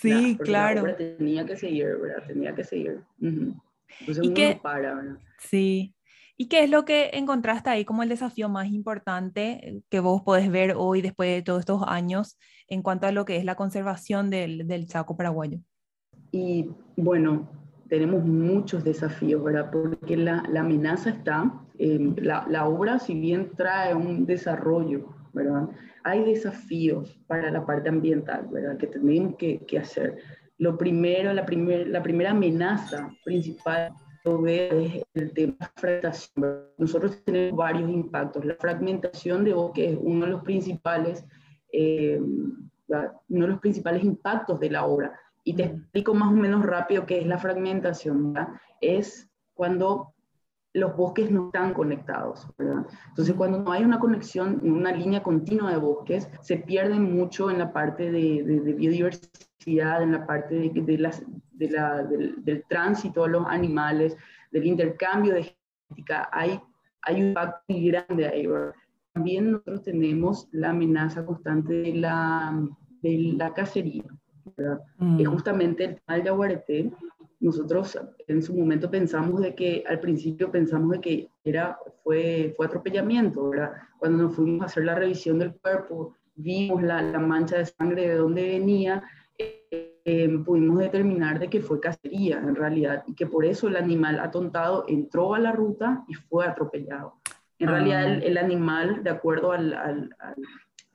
Sí, 0.00 0.38
claro. 0.42 0.94
tenía 0.96 1.44
que 1.44 1.56
seguir, 1.56 1.96
¿verdad? 2.00 2.26
Tenía 2.26 2.54
que 2.54 2.64
seguir. 2.64 3.00
Entonces 3.20 4.24
¿Y 4.24 4.26
uno 4.26 4.34
qué? 4.34 4.60
para, 4.62 4.94
¿verdad? 4.94 5.18
Sí. 5.38 5.94
¿Y 6.38 6.48
qué 6.48 6.64
es 6.64 6.70
lo 6.70 6.84
que 6.84 7.10
encontraste 7.14 7.70
ahí 7.70 7.84
como 7.86 8.02
el 8.02 8.10
desafío 8.10 8.48
más 8.50 8.68
importante 8.68 9.82
que 9.88 10.00
vos 10.00 10.22
podés 10.22 10.50
ver 10.50 10.74
hoy 10.76 11.00
después 11.00 11.30
de 11.30 11.42
todos 11.42 11.60
estos 11.60 11.82
años 11.86 12.38
en 12.68 12.82
cuanto 12.82 13.06
a 13.06 13.12
lo 13.12 13.24
que 13.24 13.36
es 13.36 13.44
la 13.44 13.54
conservación 13.54 14.28
del, 14.28 14.68
del 14.68 14.86
Chaco 14.86 15.16
paraguayo? 15.16 15.60
Y 16.32 16.68
bueno, 16.96 17.48
tenemos 17.88 18.24
muchos 18.24 18.84
desafíos, 18.84 19.42
¿verdad? 19.42 19.70
Porque 19.70 20.16
la, 20.16 20.42
la 20.50 20.60
amenaza 20.60 21.10
está, 21.10 21.62
la, 21.78 22.46
la, 22.48 22.66
obra 22.66 22.98
si 22.98 23.18
bien 23.18 23.52
trae 23.56 23.94
un 23.94 24.26
desarrollo, 24.26 25.15
¿verdad? 25.36 25.68
Hay 26.02 26.24
desafíos 26.24 27.16
para 27.28 27.50
la 27.50 27.64
parte 27.64 27.88
ambiental, 27.88 28.48
¿verdad? 28.50 28.76
Que 28.78 28.88
tenemos 28.88 29.36
que, 29.36 29.58
que 29.66 29.78
hacer. 29.78 30.16
Lo 30.58 30.76
primero, 30.76 31.32
la, 31.32 31.44
primer, 31.44 31.86
la 31.88 32.02
primera 32.02 32.30
amenaza 32.30 33.10
principal 33.24 33.92
es 34.46 35.04
el 35.14 35.32
tema 35.32 35.54
de 35.54 35.56
la 35.60 35.72
fragmentación. 35.76 36.64
Nosotros 36.78 37.22
tenemos 37.24 37.56
varios 37.56 37.90
impactos. 37.90 38.44
La 38.44 38.56
fragmentación 38.56 39.44
de 39.44 39.52
bosque 39.52 39.90
es 39.90 39.98
uno 40.00 40.24
de 40.24 40.32
los 40.32 40.42
principales, 40.42 41.24
eh, 41.72 42.18
uno 42.18 43.46
de 43.46 43.46
los 43.46 43.60
principales 43.60 44.02
impactos 44.02 44.58
de 44.58 44.70
la 44.70 44.84
obra 44.84 45.16
y 45.44 45.54
te 45.54 45.64
explico 45.64 46.12
más 46.12 46.32
o 46.32 46.36
menos 46.36 46.66
rápido 46.66 47.06
qué 47.06 47.18
es 47.18 47.26
la 47.26 47.38
fragmentación. 47.38 48.32
¿verdad? 48.32 48.54
Es 48.80 49.30
cuando 49.54 50.12
los 50.76 50.94
bosques 50.94 51.30
no 51.30 51.46
están 51.46 51.72
conectados. 51.72 52.46
¿verdad? 52.58 52.86
Entonces, 53.08 53.34
cuando 53.34 53.62
no 53.62 53.72
hay 53.72 53.82
una 53.82 53.98
conexión, 53.98 54.60
una 54.62 54.92
línea 54.92 55.22
continua 55.22 55.70
de 55.70 55.78
bosques, 55.78 56.28
se 56.42 56.58
pierden 56.58 57.14
mucho 57.14 57.50
en 57.50 57.58
la 57.58 57.72
parte 57.72 58.10
de, 58.10 58.42
de, 58.42 58.72
biodiversidad, 58.74 60.02
en 60.02 60.12
la 60.12 60.26
parte 60.26 60.54
de, 60.54 60.70
de 60.82 60.98
las, 60.98 61.24
la, 61.58 62.02
del, 62.02 62.44
del, 62.44 62.64
tránsito 62.68 63.22
de 63.24 63.30
los 63.30 63.46
animales, 63.46 64.16
del 64.52 64.66
intercambio 64.66 65.32
de 65.34 65.56
genética. 65.88 66.28
Hay, 66.30 66.60
hay 67.02 67.22
un 67.22 67.28
impacto 67.28 67.62
muy 67.68 67.90
grande 67.90 68.28
ahí. 68.28 68.46
¿verdad? 68.46 68.74
También 69.14 69.52
nosotros 69.52 69.82
tenemos 69.82 70.46
la 70.52 70.70
amenaza 70.70 71.24
constante 71.24 71.72
de 71.72 71.94
la, 71.94 72.68
de 73.02 73.34
la 73.36 73.54
cacería. 73.54 74.04
Mm. 74.98 75.24
justamente 75.24 75.84
el 75.84 75.94
tema 75.96 76.16
del 76.16 76.24
yaguareté, 76.24 76.92
nosotros 77.46 77.98
en 78.26 78.42
su 78.42 78.54
momento 78.54 78.90
pensamos 78.90 79.40
de 79.40 79.54
que, 79.54 79.84
al 79.86 80.00
principio 80.00 80.50
pensamos 80.50 80.90
de 80.90 81.00
que 81.00 81.28
era, 81.44 81.78
fue, 82.02 82.52
fue 82.56 82.66
atropellamiento, 82.66 83.50
¿verdad? 83.50 83.72
Cuando 83.98 84.24
nos 84.24 84.34
fuimos 84.34 84.62
a 84.62 84.66
hacer 84.66 84.84
la 84.84 84.96
revisión 84.96 85.38
del 85.38 85.54
cuerpo, 85.54 86.16
vimos 86.34 86.82
la, 86.82 87.00
la 87.00 87.20
mancha 87.20 87.58
de 87.58 87.66
sangre 87.66 88.08
de 88.08 88.16
dónde 88.16 88.42
venía, 88.42 89.04
eh, 89.38 90.00
em, 90.04 90.44
pudimos 90.44 90.78
determinar 90.78 91.38
de 91.38 91.48
que 91.48 91.60
fue 91.60 91.78
cacería 91.78 92.38
en 92.38 92.56
realidad 92.56 93.04
y 93.06 93.14
que 93.14 93.26
por 93.26 93.44
eso 93.44 93.68
el 93.68 93.76
animal 93.76 94.18
atontado 94.18 94.84
entró 94.88 95.34
a 95.34 95.38
la 95.38 95.52
ruta 95.52 96.04
y 96.08 96.14
fue 96.14 96.46
atropellado. 96.46 97.20
En 97.58 97.68
realidad 97.68 98.02
ah. 98.02 98.14
el, 98.14 98.22
el, 98.24 98.38
animal, 98.38 99.04
de 99.04 99.10
acuerdo 99.10 99.52
al, 99.52 99.72
al 99.72 100.10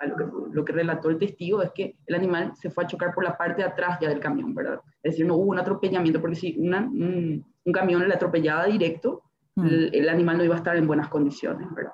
lo 0.08 0.16
que, 0.16 0.26
lo 0.52 0.66
que 0.66 0.74
relató 0.74 1.10
el 1.10 1.18
testigo 1.18 1.62
es 1.62 1.72
que 1.72 1.96
el 2.06 2.16
animal 2.16 2.54
se 2.56 2.70
fue 2.70 2.84
a 2.84 2.88
chocar 2.88 3.14
por 3.14 3.24
la 3.24 3.38
parte 3.38 3.62
de 3.62 3.68
atrás 3.68 4.00
ya 4.02 4.10
del 4.10 4.20
camión, 4.20 4.54
¿verdad? 4.54 4.80
Es 5.04 5.14
decir, 5.14 5.26
no 5.26 5.36
hubo 5.36 5.52
un 5.52 5.60
atropellamiento, 5.60 6.20
porque 6.20 6.36
si 6.36 6.56
una, 6.60 6.82
un, 6.82 7.46
camión 7.74 8.08
le 8.08 8.14
atropellaba 8.14 8.66
directo, 8.66 9.24
mm. 9.56 9.66
el, 9.94 10.10
animal 10.10 10.38
no 10.38 10.44
iba 10.44 10.56
a 10.56 10.58
estar 10.58 10.76
en 10.76 10.88
buenas 10.88 11.10
condiciones, 11.10 11.68
¿verdad? 11.74 11.94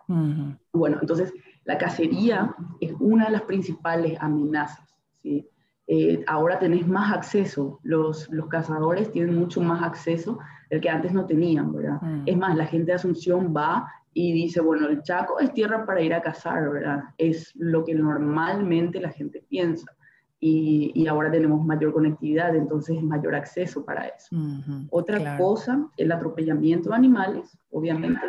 Bueno, 0.74 0.98
entonces 1.02 1.34
la 1.66 1.78
cacería 1.78 2.56
es 2.80 2.94
una 3.00 3.26
de 3.26 3.32
las 3.32 3.42
principales 3.44 4.18
amenazas, 4.22 4.96
¿sí? 5.22 5.48
Eh, 5.90 6.22
ahora 6.28 6.60
tenés 6.60 6.86
más 6.86 7.14
acceso, 7.14 7.80
los, 7.82 8.30
los 8.30 8.48
cazadores 8.48 9.10
tienen 9.10 9.36
mucho 9.36 9.62
más 9.62 9.82
acceso 9.84 10.38
del 10.70 10.82
que 10.82 10.90
antes 10.90 11.14
no 11.14 11.26
tenían, 11.26 11.72
¿verdad? 11.72 12.02
Mm. 12.02 12.24
Es 12.26 12.38
más, 12.38 12.58
la 12.58 12.66
gente 12.66 12.88
de 12.88 12.96
Asunción 12.96 13.54
va 13.56 13.90
y 14.20 14.32
dice, 14.32 14.62
bueno, 14.62 14.88
el 14.88 15.04
Chaco 15.04 15.40
es 15.40 15.54
tierra 15.54 15.86
para 15.86 16.02
ir 16.02 16.12
a 16.12 16.24
cazar, 16.24 16.72
¿verdad? 16.72 17.04
Es 17.20 17.52
lo 17.54 17.86
que 17.86 17.94
normalmente 17.94 19.00
la 19.00 19.12
gente 19.12 19.44
piensa. 19.48 19.96
Y, 20.40 20.92
y 20.96 21.06
ahora 21.06 21.30
tenemos 21.30 21.64
mayor 21.64 21.94
conectividad, 21.94 22.56
entonces 22.56 23.00
mayor 23.04 23.36
acceso 23.36 23.86
para 23.86 24.08
eso. 24.08 24.36
Otra 24.90 25.38
cosa, 25.38 25.88
el 25.98 26.12
atropellamiento 26.12 26.90
de 26.90 26.96
animales, 26.96 27.60
obviamente. 27.70 28.26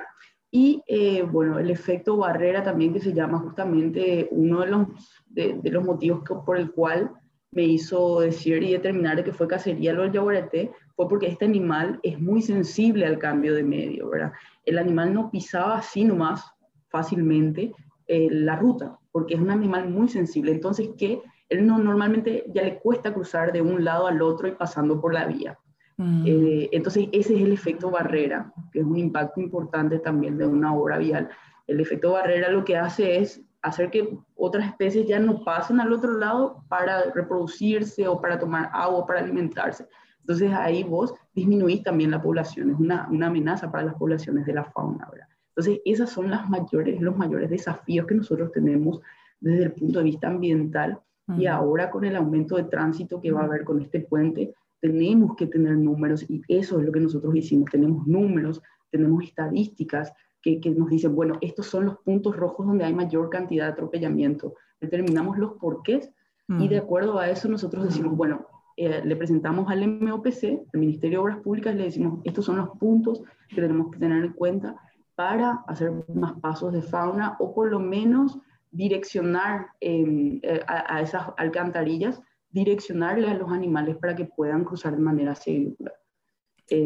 Y 0.51 0.83
eh, 0.87 1.23
bueno, 1.23 1.59
el 1.59 1.71
efecto 1.71 2.19
barrera 2.19 2.63
también, 2.63 2.93
que 2.93 3.01
se 3.01 3.15
llama 3.15 3.39
justamente 3.39 4.29
uno 4.31 4.61
de 4.61 4.67
los, 4.67 4.89
de, 5.27 5.59
de 5.63 5.71
los 5.71 5.87
motivos 5.87 6.21
por 6.45 6.59
el 6.59 6.71
cual 6.71 7.13
me 7.51 7.63
hizo 7.63 8.21
decir 8.21 8.63
y 8.63 8.73
determinar 8.73 9.25
que 9.25 9.33
fue 9.33 9.49
cacería 9.49 9.95
los 9.95 10.13
yaguareté, 10.13 10.71
fue 10.99 11.09
porque 11.09 11.29
este 11.29 11.45
animal 11.45 12.01
es 12.03 12.21
muy 12.21 12.43
sensible 12.43 13.07
al 13.07 13.21
cambio 13.21 13.55
de 13.55 13.63
medio, 13.63 14.11
¿verdad? 14.11 14.33
El 14.65 14.79
animal 14.79 15.15
no 15.15 15.31
pisaba 15.31 15.79
así 15.79 16.03
nomás 16.03 16.45
fácilmente 16.89 17.73
eh, 18.09 18.27
la 18.33 18.57
ruta, 18.57 18.99
porque 19.13 19.35
es 19.35 19.41
un 19.41 19.51
animal 19.51 19.89
muy 19.89 20.09
sensible. 20.09 20.51
Entonces, 20.51 20.91
que 20.99 21.23
él 21.51 21.65
no 21.65 21.79
normalmente 21.79 22.47
ya 22.53 22.65
le 22.65 22.81
cuesta 22.81 23.15
cruzar 23.15 23.53
de 23.53 23.63
un 23.63 23.85
lado 23.85 24.09
al 24.09 24.21
otro 24.21 24.49
y 24.49 24.57
pasando 24.57 25.01
por 25.01 25.15
la 25.15 25.27
vía. 25.27 25.57
Mm. 25.99 26.25
Eh, 26.27 26.69
entonces, 26.73 27.07
ese 27.13 27.37
es 27.37 27.43
el 27.43 27.53
efecto 27.53 27.93
barrera, 27.93 28.53
que 28.73 28.81
es 28.81 28.85
un 28.85 28.99
impacto 28.99 29.41
importante 29.41 30.01
también 30.01 30.37
de 30.37 30.47
una 30.47 30.75
obra 30.75 30.99
vial. 30.99 31.29
El 31.69 31.79
efecto 31.79 32.11
barrera 32.11 32.51
lo 32.51 32.65
que 32.65 32.77
hace 32.77 33.19
es 33.19 33.41
hacer 33.63 33.91
que 33.91 34.19
otras 34.35 34.67
especies 34.67 35.07
ya 35.07 35.21
no 35.21 35.45
pasen 35.45 35.79
al 35.79 35.93
otro 35.93 36.15
lado 36.15 36.65
para 36.69 37.13
reproducirse 37.13 38.09
o 38.09 38.21
para 38.21 38.37
tomar 38.37 38.69
agua, 38.73 39.07
para 39.07 39.21
alimentarse. 39.21 39.87
Entonces 40.29 40.53
ahí 40.53 40.85
vos 40.85 41.15
disminuís 41.35 41.83
también 41.83 42.11
la 42.11 42.21
población, 42.21 42.71
es 42.71 42.79
una, 42.79 43.09
una 43.11 43.29
amenaza 43.29 43.73
para 43.73 43.85
las 43.85 43.95
poblaciones 43.95 44.45
de 44.45 44.53
la 44.53 44.65
fauna. 44.65 45.09
¿verdad? 45.11 45.27
Entonces 45.49 45.81
esas 45.87 46.11
son 46.11 46.31
las 46.31 46.51
mayores, 46.51 47.01
los 47.01 47.17
mayores 47.17 47.49
desafíos 47.49 48.07
que 48.07 48.15
nosotros 48.15 48.53
tenemos 48.53 49.01
desde 49.41 49.65
el 49.65 49.73
punto 49.73 50.01
de 50.01 50.05
vista 50.05 50.29
ambiental 50.29 51.01
y 51.37 51.47
ahora 51.47 51.91
con 51.91 52.05
el 52.05 52.17
aumento 52.17 52.57
de 52.57 52.65
tránsito 52.65 53.21
que 53.21 53.33
va 53.33 53.41
a 53.41 53.45
haber 53.45 53.65
con 53.65 53.81
este 53.83 54.01
puente, 54.01 54.55
tenemos 54.81 55.35
que 55.37 55.47
tener 55.47 55.77
números 55.77 56.25
y 56.29 56.43
eso 56.49 56.79
es 56.79 56.87
lo 56.87 56.93
que 56.93 57.01
nosotros 57.01 57.35
hicimos, 57.35 57.71
tenemos 57.71 58.07
números, 58.07 58.63
tenemos 58.91 59.25
estadísticas 59.25 60.13
que, 60.43 60.61
nos 60.77 60.89
dicen, 60.89 61.15
bueno, 61.15 61.37
estos 61.41 61.67
son 61.67 61.87
los 61.87 61.99
puntos 61.99 62.37
rojos 62.37 62.67
donde 62.67 62.85
hay 62.85 62.95
mayor 62.95 63.29
cantidad 63.29 63.67
de 63.67 63.73
atropellamiento. 63.73 64.55
Determinamos 64.81 65.39
los 65.39 65.55
porqués 65.55 66.11
y 66.49 66.69
de 66.69 66.79
acuerdo 66.79 67.19
a 67.19 67.29
eso 67.29 67.49
nosotros 67.49 67.85
decimos, 67.85 68.17
bueno, 68.17 68.47
eh, 68.81 69.03
le 69.05 69.17
presentamos 69.17 69.69
al 69.69 69.85
MOPC, 69.89 70.45
el 70.73 70.79
Ministerio 70.79 71.19
de 71.19 71.23
Obras 71.25 71.41
Públicas, 71.41 71.75
le 71.75 71.83
decimos, 71.83 72.21
estos 72.23 72.45
son 72.45 72.59
los 72.59 72.69
puntos 72.79 73.23
que 73.49 73.61
tenemos 73.61 73.91
que 73.91 73.99
tener 73.99 74.25
en 74.25 74.33
cuenta 74.35 74.77
para 75.17 75.65
hacer 75.67 75.91
más 76.15 76.39
pasos 76.41 76.73
de 76.73 76.81
fauna 76.81 77.35
o 77.41 77.53
por 77.53 77.69
lo 77.69 77.81
menos 77.81 78.39
direccionar 78.71 79.67
em, 79.81 80.39
eh, 80.45 80.61
a, 80.69 81.01
esas 81.03 81.25
alcantarillas, 81.39 82.23
direccionarle 82.51 83.29
a 83.29 83.35
los 83.35 83.51
animales 83.51 83.97
para 83.97 84.15
que 84.15 84.27
puedan 84.27 84.63
cruzar 84.63 84.95
de 84.95 85.03
manera 85.03 85.35
segura. 85.35 85.93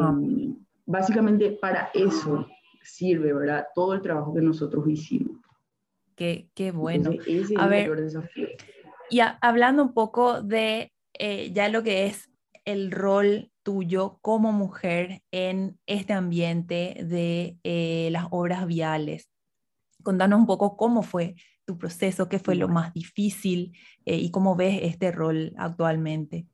Ah. 0.01 0.17
Em, 0.17 0.57
básicamente 0.87 1.59
para 1.61 1.91
eso 1.93 2.47
sirve, 2.83 3.35
¿verdad? 3.35 3.67
Todo 3.75 3.93
el 3.93 4.01
trabajo 4.01 4.33
que 4.33 4.41
nosotros 4.41 4.89
hicimos. 4.89 5.37
Qué, 6.17 6.49
qué 6.55 6.73
bueno. 6.73 7.11
a 7.59 7.67
ver, 7.67 7.91
Y 9.11 9.21
hablando 9.43 9.83
un 9.83 9.93
poco 9.93 10.41
de 10.41 10.91
eh, 11.25 11.53
ya 11.53 11.69
lo 11.69 11.85
que 11.85 12.07
es 12.07 12.33
el 12.65 12.91
rol 12.91 13.53
tuyo 13.63 14.19
como 14.23 14.51
mujer 14.51 15.23
en 15.31 15.79
este 15.87 16.15
ambiente 16.15 16.97
de 17.05 17.59
eh, 17.63 18.09
las 18.11 18.27
obras 18.33 18.67
viales. 18.67 19.31
Contanos 20.03 20.41
un 20.41 20.47
poco 20.47 20.77
cómo 20.77 21.05
fue 21.05 21.37
tu 21.65 21.79
proceso, 21.79 22.29
qué 22.29 22.41
fue 22.41 22.57
lo 22.57 22.67
más 22.67 22.93
difícil 22.93 23.71
eh, 24.05 24.17
y 24.17 24.33
cómo 24.33 24.57
ves 24.57 24.81
este 24.83 25.13
rol 25.13 25.53
actualmente. 25.59 26.49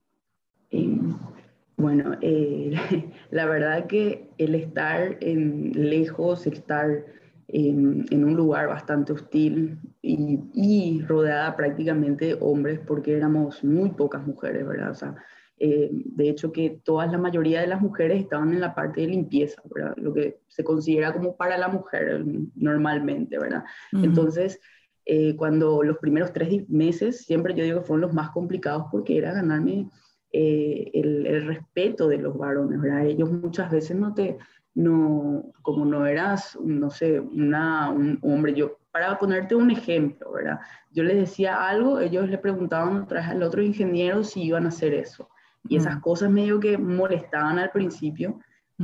Bueno, 1.78 2.18
la 3.30 3.46
verdad 3.46 3.86
que 3.86 4.28
el 4.36 4.54
estar 4.54 5.16
en, 5.22 5.72
lejos, 5.72 6.46
estar 6.46 7.06
en, 7.48 8.24
un 8.24 8.34
lugar 8.34 8.68
bastante 8.68 9.12
hostil 9.12 9.78
y, 10.02 11.02
rodeada 11.06 11.56
prácticamente 11.56 12.26
de 12.26 12.38
hombres, 12.40 12.80
porque 12.86 13.16
éramos 13.16 13.64
muy 13.64 13.90
pocas 13.90 14.26
mujeres, 14.26 14.66
¿verdad? 14.66 14.90
O 14.90 14.94
sea, 14.94 15.16
eh, 15.58 15.88
de 15.90 16.28
hecho 16.28 16.52
que 16.52 16.80
toda 16.84 17.06
la 17.06 17.18
mayoría 17.18 17.60
de 17.60 17.66
las 17.66 17.80
mujeres 17.80 18.20
estaban 18.20 18.52
en 18.52 18.60
la 18.60 18.74
parte 18.74 19.00
de 19.00 19.08
limpieza, 19.08 19.60
¿verdad? 19.74 19.94
Lo 19.96 20.12
que 20.12 20.40
se 20.46 20.62
considera 20.62 21.12
como 21.12 21.36
para 21.36 21.56
la 21.56 21.68
mujer 21.68 22.24
normalmente, 22.54 23.38
¿verdad? 23.38 23.64
Entonces, 23.92 24.60
eh, 25.06 25.34
cuando 25.36 25.82
los 25.82 25.96
primeros 25.98 26.32
tres 26.34 26.68
meses, 26.68 27.24
siempre 27.24 27.54
yo 27.54 27.64
digo 27.64 27.80
que 27.80 27.86
fueron 27.86 28.02
los 28.02 28.14
más 28.14 28.30
complicados 28.30 28.84
porque 28.92 29.16
era 29.16 29.32
ganarme 29.32 29.88
eh, 30.32 30.90
el, 30.92 31.46
respeto 31.46 32.08
de 32.08 32.18
los 32.18 32.36
varones, 32.36 32.80
¿verdad? 32.80 33.06
Ellos 33.06 33.30
muchas 33.30 33.70
veces 33.70 33.96
no 33.96 34.12
te, 34.14 34.36
no, 34.74 35.52
como 35.62 35.84
no 35.84 36.06
eras, 36.06 36.58
no 36.62 36.90
sé, 36.90 37.18
una, 37.18 37.90
un 37.90 38.18
hombre, 38.22 38.54
yo, 38.54 38.78
para 38.90 39.18
ponerte 39.18 39.54
un 39.54 39.70
ejemplo, 39.70 40.32
¿verdad? 40.32 40.60
Yo 40.90 41.02
les 41.02 41.16
decía 41.16 41.68
algo, 41.68 42.00
ellos 42.00 42.28
le 42.28 42.38
preguntaban 42.38 43.02
otra 43.02 43.20
vez 43.20 43.30
al 43.30 43.42
otro 43.42 43.62
ingeniero 43.62 44.22
si 44.22 44.42
iban 44.42 44.66
a 44.66 44.68
hacer 44.68 44.92
eso. 44.94 45.28
Y 45.66 45.76
esas 45.76 45.98
cosas 46.00 46.30
medio 46.30 46.60
que 46.60 46.78
molestaban 46.78 47.58
al 47.58 47.70
principio, 47.70 48.38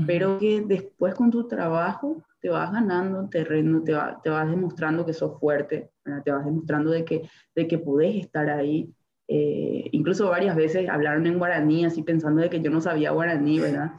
pero 0.07 0.39
que 0.39 0.63
después 0.67 1.15
con 1.15 1.31
tu 1.31 1.47
trabajo 1.47 2.23
te 2.41 2.49
vas 2.51 2.73
ganando 2.73 3.29
terreno, 3.29 3.83
te, 3.83 3.95
te 4.23 4.31
vas 4.31 4.51
demostrando 4.51 5.07
que 5.07 5.15
sos 5.15 5.39
fuerte, 5.39 5.91
¿verdad? 6.05 6.23
te 6.25 6.31
vas 6.33 6.45
demostrando 6.45 6.91
de 6.91 7.05
que, 7.05 7.29
de 7.55 7.69
que 7.69 7.79
podés 7.79 8.17
estar 8.17 8.51
ahí 8.51 8.93
eh, 9.29 9.89
incluso 9.93 10.29
varias 10.29 10.57
veces 10.57 10.89
hablaron 10.89 11.27
en 11.27 11.39
guaraní, 11.39 11.85
así 11.85 12.03
pensando 12.03 12.43
de 12.43 12.51
que 12.51 12.61
yo 12.61 12.71
no 12.71 12.81
sabía 12.81 13.13
guaraní, 13.13 13.61
¿verdad? 13.61 13.93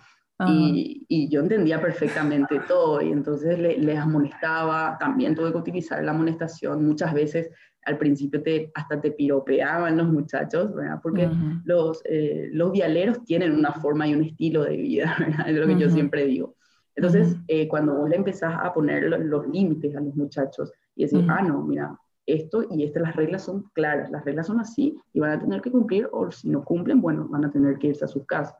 Y, 0.47 1.05
y, 1.07 1.29
yo 1.29 1.39
entendía 1.39 1.79
perfectamente 1.79 2.59
todo 2.67 3.01
y 3.01 3.09
entonces 3.09 3.57
les 3.57 3.97
amonestaba, 3.97 4.97
también 4.99 5.33
tuve 5.33 5.51
que 5.51 5.57
utilizar 5.57 6.03
la 6.03 6.11
amonestación, 6.11 6.85
muchas 6.85 7.13
veces 7.13 7.49
al 7.85 7.97
principio 7.97 8.41
te, 8.41 8.71
hasta 8.73 8.99
te 8.99 9.11
piropeaban 9.11 9.95
los 9.95 10.07
muchachos, 10.07 10.73
¿verdad? 10.73 10.99
Porque 11.01 11.29
los, 11.63 12.01
eh, 12.05 12.49
los 12.51 12.71
vialeros 12.71 13.23
tienen 13.23 13.53
una 13.53 13.71
forma 13.73 14.07
y 14.07 14.15
un 14.15 14.23
estilo 14.23 14.63
de 14.63 14.75
vida, 14.75 15.15
¿verdad? 15.19 15.49
Es 15.49 15.55
lo 15.55 15.67
que 15.67 15.79
yo 15.79 15.89
siempre 15.89 16.25
digo. 16.25 16.55
Entonces, 16.95 17.37
eh, 17.47 17.67
cuando 17.67 17.93
vos 17.93 18.09
le 18.09 18.15
empezás 18.15 18.55
a 18.59 18.73
poner 18.73 19.03
los, 19.03 19.19
los 19.19 19.47
límites 19.47 19.95
a 19.95 20.01
los 20.01 20.15
muchachos 20.15 20.71
y 20.95 21.03
decir, 21.03 21.25
ah, 21.29 21.41
no, 21.41 21.61
mira, 21.61 21.95
esto 22.25 22.65
y 22.69 22.83
estas 22.83 23.03
las 23.03 23.15
reglas 23.15 23.43
son 23.43 23.69
claras, 23.73 24.09
las 24.11 24.25
reglas 24.25 24.47
son 24.47 24.59
así 24.59 24.97
y 25.13 25.19
van 25.19 25.31
a 25.31 25.39
tener 25.39 25.61
que 25.61 25.71
cumplir 25.71 26.09
o 26.11 26.31
si 26.31 26.49
no 26.49 26.63
cumplen, 26.63 27.01
bueno, 27.01 27.27
van 27.29 27.45
a 27.45 27.51
tener 27.51 27.77
que 27.77 27.87
irse 27.87 28.05
a 28.05 28.07
sus 28.07 28.25
casas. 28.25 28.55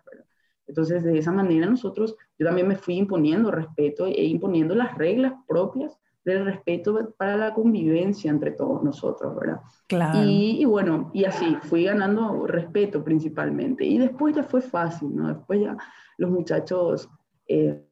Entonces, 0.68 1.04
de 1.04 1.18
esa 1.18 1.32
manera 1.32 1.68
nosotros, 1.68 2.16
yo 2.40 2.46
también 2.46 2.68
me 2.68 2.76
fui 2.76 2.96
imponiendo 2.96 3.52
respeto 3.52 4.08
e 4.08 4.26
imponiendo 4.26 4.74
las 4.76 4.98
reglas 4.98 5.34
propias 5.48 5.98
del 6.24 6.44
respeto 6.44 7.14
para 7.18 7.38
la 7.38 7.54
convivencia 7.54 8.32
entre 8.32 8.52
todos 8.52 8.84
nosotros, 8.84 9.36
¿verdad? 9.36 9.62
Claro. 9.88 10.20
Y, 10.24 10.66
bueno, 10.66 11.12
y 11.14 11.24
así, 11.26 11.56
fui 11.62 11.84
ganando 11.84 12.48
respeto 12.48 13.04
principalmente. 13.04 13.86
Y 13.86 14.00
después 14.00 14.36
ya 14.36 14.44
fue 14.44 14.62
fácil, 14.62 15.16
¿no? 15.16 15.28
Después 15.28 15.62
ya 15.62 15.78
los 16.18 16.32
muchachos, 16.32 17.08
eh, 17.48 17.86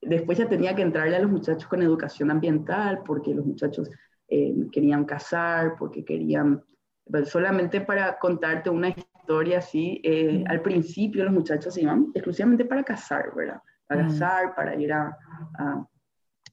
después 0.00 0.38
ya 0.38 0.48
tenía 0.48 0.76
que 0.76 0.82
entrarle 0.82 1.16
a 1.16 1.20
los 1.20 1.32
muchachos 1.32 1.66
con 1.66 1.82
educación 1.82 2.30
ambiental, 2.30 3.00
porque 3.04 3.34
los 3.34 3.44
muchachos 3.44 3.90
eh, 4.34 4.54
querían 4.72 5.04
casar, 5.04 5.74
porque 5.78 6.06
querían, 6.06 6.64
pues, 7.04 7.28
solamente 7.28 7.82
para 7.82 8.18
contarte 8.18 8.70
una 8.70 8.88
historia 8.88 9.58
así, 9.58 10.00
eh, 10.02 10.42
al 10.48 10.62
principio 10.62 11.24
los 11.24 11.34
muchachos 11.34 11.74
se 11.74 11.82
iban 11.82 12.10
exclusivamente 12.14 12.64
para 12.64 12.82
casar, 12.82 13.34
¿verdad? 13.36 13.60
Para 13.86 14.04
casar, 14.04 14.54
para 14.54 14.74
ir 14.74 14.90
a, 14.90 15.14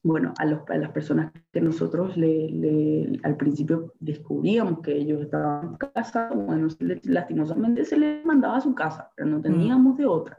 bueno, 0.04 0.34
a, 0.40 0.46
los, 0.46 0.70
a, 0.70 0.78
las 0.78 0.92
personas 0.92 1.32
que 1.54 1.62
nosotros 1.62 2.18
le, 2.18 3.18
al 3.24 3.38
principio 3.38 3.94
descubríamos 4.02 4.82
que 4.82 4.98
ellos 4.98 5.22
estaban 5.22 5.78
casados, 5.78 6.46
bueno, 6.46 6.68
lastimosamente 7.04 7.86
se 7.86 7.98
les 7.98 8.26
mandaba 8.26 8.58
a 8.58 8.62
su 8.62 8.76
casa, 8.76 9.10
pero 9.16 9.30
no 9.30 9.40
teníamos 9.40 9.96
de 9.96 10.06
otra. 10.06 10.38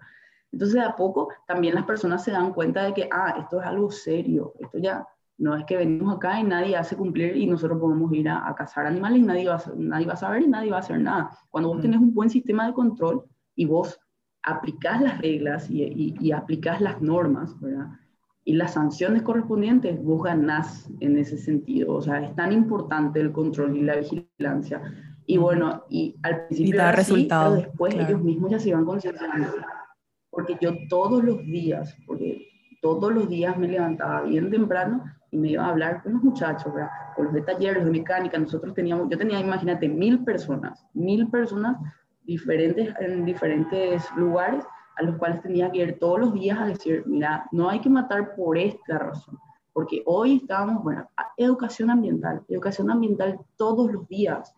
Entonces, 0.53 0.79
a 0.83 0.95
poco 0.95 1.31
también 1.47 1.75
las 1.75 1.87
personas 1.87 2.23
se 2.23 2.33
dan 2.33 2.53
cuenta 2.53 2.85
de 2.85 2.93
que, 2.93 3.09
ah, 3.11 3.37
esto 3.39 3.63
es 3.63 3.67
algo 3.67 3.91
serio, 3.91 4.53
esto 4.59 4.77
ya 4.77 5.07
No 5.41 5.57
es 5.57 5.65
que 5.65 5.79
venimos 5.79 6.15
acá 6.15 6.39
y 6.39 6.45
nadie 6.45 6.77
hace 6.77 6.95
cumplir 6.97 7.35
y 7.35 7.47
nosotros 7.47 7.81
podemos 7.81 8.13
ir 8.13 8.29
a, 8.29 8.55
cazar 8.55 8.87
animales 8.87 9.21
y 9.21 9.23
nadie 9.23 9.49
va, 9.49 9.55
a, 9.55 9.63
nadie 9.75 10.07
va 10.07 10.13
a 10.13 10.17
saber 10.17 10.43
y 10.43 10.49
nadie 10.49 10.71
va 10.71 10.77
a 10.77 10.81
hacer 10.81 11.01
nada. 11.01 11.31
Cuando 11.49 11.71
vos 11.71 11.79
mm. 11.79 11.81
tenés 11.81 12.01
un 12.01 12.13
buen 12.13 12.29
sistema 12.29 12.67
de 12.67 12.75
control 12.75 13.25
y 13.57 13.65
vos 13.65 13.99
aplicás 14.43 15.01
las 15.01 15.19
reglas 15.23 15.71
y, 15.71 15.83
y, 15.83 16.15
y 16.21 16.33
aplicás 16.33 16.83
las 16.83 17.01
normas, 17.01 17.59
¿verdad? 17.59 17.87
Y 18.45 18.53
las 18.53 18.75
sanciones 18.75 19.23
correspondientes, 19.23 20.03
vos 20.05 20.23
ganás 20.25 20.91
en 21.01 21.17
ese 21.17 21.39
sentido. 21.39 21.95
O 21.95 22.03
sea, 22.03 22.23
es 22.23 22.37
tan 22.37 22.53
importante 22.53 23.19
el 23.19 23.33
control 23.33 23.79
y 23.79 23.83
la 23.83 23.97
vigilancia. 23.97 24.83
Y 25.25 25.39
bueno, 25.39 25.85
y 25.89 26.17
al 26.23 26.49
principio 26.49 26.75
y 26.75 26.77
da 26.77 26.93
resultado, 26.93 27.55
pero 27.55 27.67
después 27.67 27.95
ellos 27.95 28.23
mismos 28.23 28.51
ya 28.51 28.59
se 28.59 28.69
iban 28.69 28.85
concienciando. 28.85 29.49
Porque 30.29 30.59
yo 30.61 30.73
todos 30.91 31.25
los 31.25 31.39
días, 31.47 31.97
porque 32.07 32.47
todos 32.83 33.11
los 33.11 33.27
días 33.27 33.57
me 33.57 33.69
levantaba 33.69 34.23
bien 34.23 34.51
temprano 34.51 35.03
y 35.31 35.37
me 35.37 35.51
iba 35.51 35.65
a 35.65 35.71
hablar 35.71 36.03
con 36.03 36.15
los 36.15 36.23
muchachos, 36.23 36.73
¿verdad? 36.73 36.91
con 37.15 37.27
los 37.27 37.35
de 37.35 37.43
talleres 37.43 37.85
de 37.85 37.91
mecánica. 37.91 38.39
Nosotros 38.39 38.75
teníamos, 38.75 39.09
yo 39.09 39.19
tenía, 39.19 39.41
imagínate, 39.41 39.89
mil 39.89 40.25
personas, 40.25 40.85
mil 40.95 41.29
personas 41.29 41.79
diferentes 42.25 42.95
en 43.01 43.25
diferentes 43.25 44.05
lugares 44.17 44.65
a 44.97 45.03
los 45.03 45.17
cuales 45.17 45.41
tenía 45.43 45.71
que 45.71 45.79
ir 45.79 45.99
todos 45.99 46.21
los 46.21 46.35
días 46.35 46.59
a 46.59 46.67
decir, 46.67 47.03
mira, 47.07 47.47
no 47.53 47.69
hay 47.69 47.81
que 47.81 47.89
matar 47.89 48.35
por 48.35 48.59
esta 48.59 48.99
razón, 48.99 49.39
porque 49.73 50.03
hoy 50.05 50.37
estábamos, 50.37 50.83
bueno, 50.83 51.09
educación 51.37 51.91
ambiental, 51.91 52.43
educación 52.49 52.91
ambiental 52.91 53.39
todos 53.57 53.91
los 53.91 54.07
días. 54.09 54.55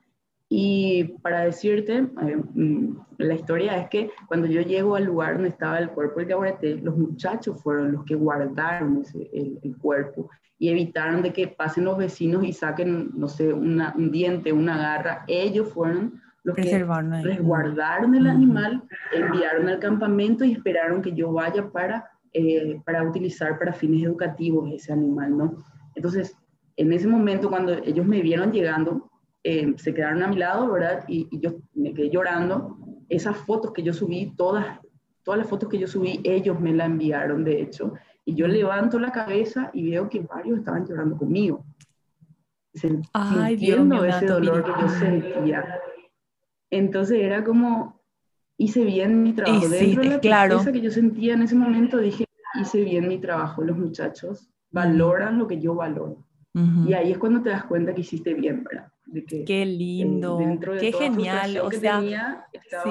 Y 0.54 1.04
para 1.22 1.46
decirte, 1.46 1.96
eh, 1.96 2.36
mm, 2.52 2.96
la 3.16 3.34
historia 3.34 3.78
es 3.78 3.88
que 3.88 4.10
cuando 4.28 4.46
yo 4.46 4.60
llego 4.60 4.96
al 4.96 5.04
lugar 5.04 5.32
donde 5.32 5.48
estaba 5.48 5.78
el 5.78 5.88
cuerpo 5.88 6.20
del 6.20 6.28
cabarete, 6.28 6.74
los 6.74 6.94
muchachos 6.94 7.62
fueron 7.62 7.92
los 7.92 8.04
que 8.04 8.14
guardaron 8.14 8.98
ese, 9.00 9.30
el, 9.32 9.58
el, 9.62 9.74
cuerpo 9.78 10.28
y 10.58 10.68
evitaron 10.68 11.22
de 11.22 11.32
que 11.32 11.48
pasen 11.48 11.86
los 11.86 11.96
vecinos 11.96 12.44
y 12.44 12.52
saquen, 12.52 13.12
no 13.14 13.28
sé, 13.28 13.50
una, 13.50 13.94
un 13.96 14.10
diente, 14.10 14.52
una 14.52 14.76
garra. 14.76 15.24
Ellos 15.26 15.72
fueron 15.72 16.20
los 16.44 16.54
que 16.54 16.84
resguardaron 17.22 18.14
el 18.14 18.26
animal, 18.26 18.82
enviaron 19.10 19.70
al 19.70 19.78
campamento 19.78 20.44
y 20.44 20.52
esperaron 20.52 21.00
que 21.00 21.14
yo 21.14 21.32
vaya 21.32 21.70
para, 21.70 22.10
eh, 22.34 22.78
para 22.84 23.02
utilizar 23.02 23.58
para 23.58 23.72
fines 23.72 24.04
educativos 24.04 24.70
ese 24.70 24.92
animal, 24.92 25.34
¿no? 25.34 25.64
Entonces, 25.94 26.36
en 26.76 26.92
ese 26.92 27.06
momento, 27.06 27.48
cuando 27.48 27.72
ellos 27.72 28.04
me 28.04 28.20
vieron 28.20 28.52
llegando, 28.52 29.08
eh, 29.44 29.74
se 29.76 29.92
quedaron 29.92 30.22
a 30.22 30.28
mi 30.28 30.36
lado, 30.36 30.70
¿verdad? 30.70 31.04
Y, 31.08 31.28
yo 31.38 31.56
me 31.74 31.92
quedé 31.92 32.10
llorando. 32.10 32.78
Esas 33.08 33.36
fotos 33.36 33.72
que 33.72 33.82
yo 33.82 33.92
subí, 33.92 34.34
todas, 34.36 34.78
todas 35.22 35.38
las 35.38 35.48
fotos 35.48 35.68
que 35.68 35.78
yo 35.78 35.86
subí, 35.86 36.20
ellos 36.24 36.60
me 36.60 36.72
la 36.72 36.84
enviaron, 36.84 37.44
de 37.44 37.60
hecho. 37.60 37.94
Y 38.24 38.34
yo 38.34 38.46
levanto 38.46 38.98
la 38.98 39.10
cabeza 39.10 39.70
y 39.72 39.90
veo 39.90 40.08
que 40.08 40.20
varios 40.20 40.58
estaban 40.58 40.86
llorando 40.86 41.16
conmigo. 41.16 41.64
Ay, 43.12 43.56
Dios 43.56 43.84
mío, 43.84 44.04
ese 44.04 44.26
dolor 44.26 44.64
que 44.64 44.70
yo 44.80 44.88
sentía. 44.88 45.80
Entonces 46.70 47.18
era 47.20 47.44
como, 47.44 48.00
hice 48.56 48.84
bien 48.84 49.22
mi 49.22 49.32
trabajo. 49.32 49.68
Dentro 49.68 50.02
de 50.02 50.08
la 50.08 50.20
claro. 50.20 50.64
que 50.64 50.80
yo 50.80 50.90
sentía 50.90 51.34
en 51.34 51.42
ese 51.42 51.54
momento, 51.54 51.98
dije, 51.98 52.24
hice 52.60 52.82
bien 52.82 53.08
mi 53.08 53.18
trabajo. 53.18 53.62
Los 53.62 53.76
muchachos 53.76 54.48
valoran 54.70 55.38
lo 55.38 55.46
que 55.46 55.60
yo 55.60 55.74
valoro. 55.74 56.24
Y 56.86 56.92
ahí 56.92 57.10
es 57.12 57.18
cuando 57.18 57.40
te 57.40 57.48
das 57.48 57.64
cuenta 57.64 57.94
que 57.94 58.02
hiciste 58.02 58.34
bien, 58.34 58.62
¿verdad? 58.62 58.92
De 59.12 59.24
que, 59.24 59.44
Qué 59.44 59.64
lindo, 59.64 60.38
qué 60.80 60.92
genial. 60.92 61.58
O 61.58 61.70
sea, 61.70 62.00
sí. 62.02 62.90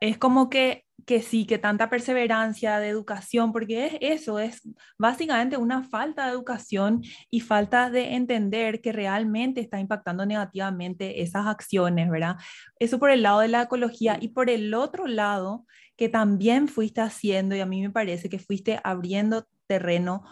es 0.00 0.18
como 0.18 0.48
que 0.48 0.86
que 1.06 1.22
sí, 1.22 1.46
que 1.46 1.58
tanta 1.58 1.88
perseverancia 1.88 2.80
de 2.80 2.88
educación, 2.88 3.52
porque 3.52 3.86
es 3.86 4.20
eso, 4.20 4.40
es 4.40 4.60
básicamente 4.98 5.56
una 5.56 5.84
falta 5.84 6.26
de 6.26 6.32
educación 6.32 7.02
y 7.30 7.40
falta 7.40 7.90
de 7.90 8.14
entender 8.16 8.80
que 8.80 8.92
realmente 8.92 9.60
está 9.60 9.78
impactando 9.78 10.26
negativamente 10.26 11.22
esas 11.22 11.46
acciones, 11.46 12.10
¿verdad? 12.10 12.36
Eso 12.80 12.98
por 12.98 13.10
el 13.10 13.22
lado 13.22 13.38
de 13.40 13.48
la 13.48 13.62
ecología 13.62 14.18
y 14.20 14.28
por 14.28 14.50
el 14.50 14.74
otro 14.74 15.06
lado, 15.06 15.64
que 15.96 16.08
también 16.08 16.66
fuiste 16.66 17.00
haciendo, 17.00 17.54
y 17.54 17.60
a 17.60 17.66
mí 17.66 17.80
me 17.82 17.90
parece 17.90 18.28
que 18.28 18.40
fuiste 18.40 18.80
abriendo 18.82 19.46
terreno, 19.68 20.24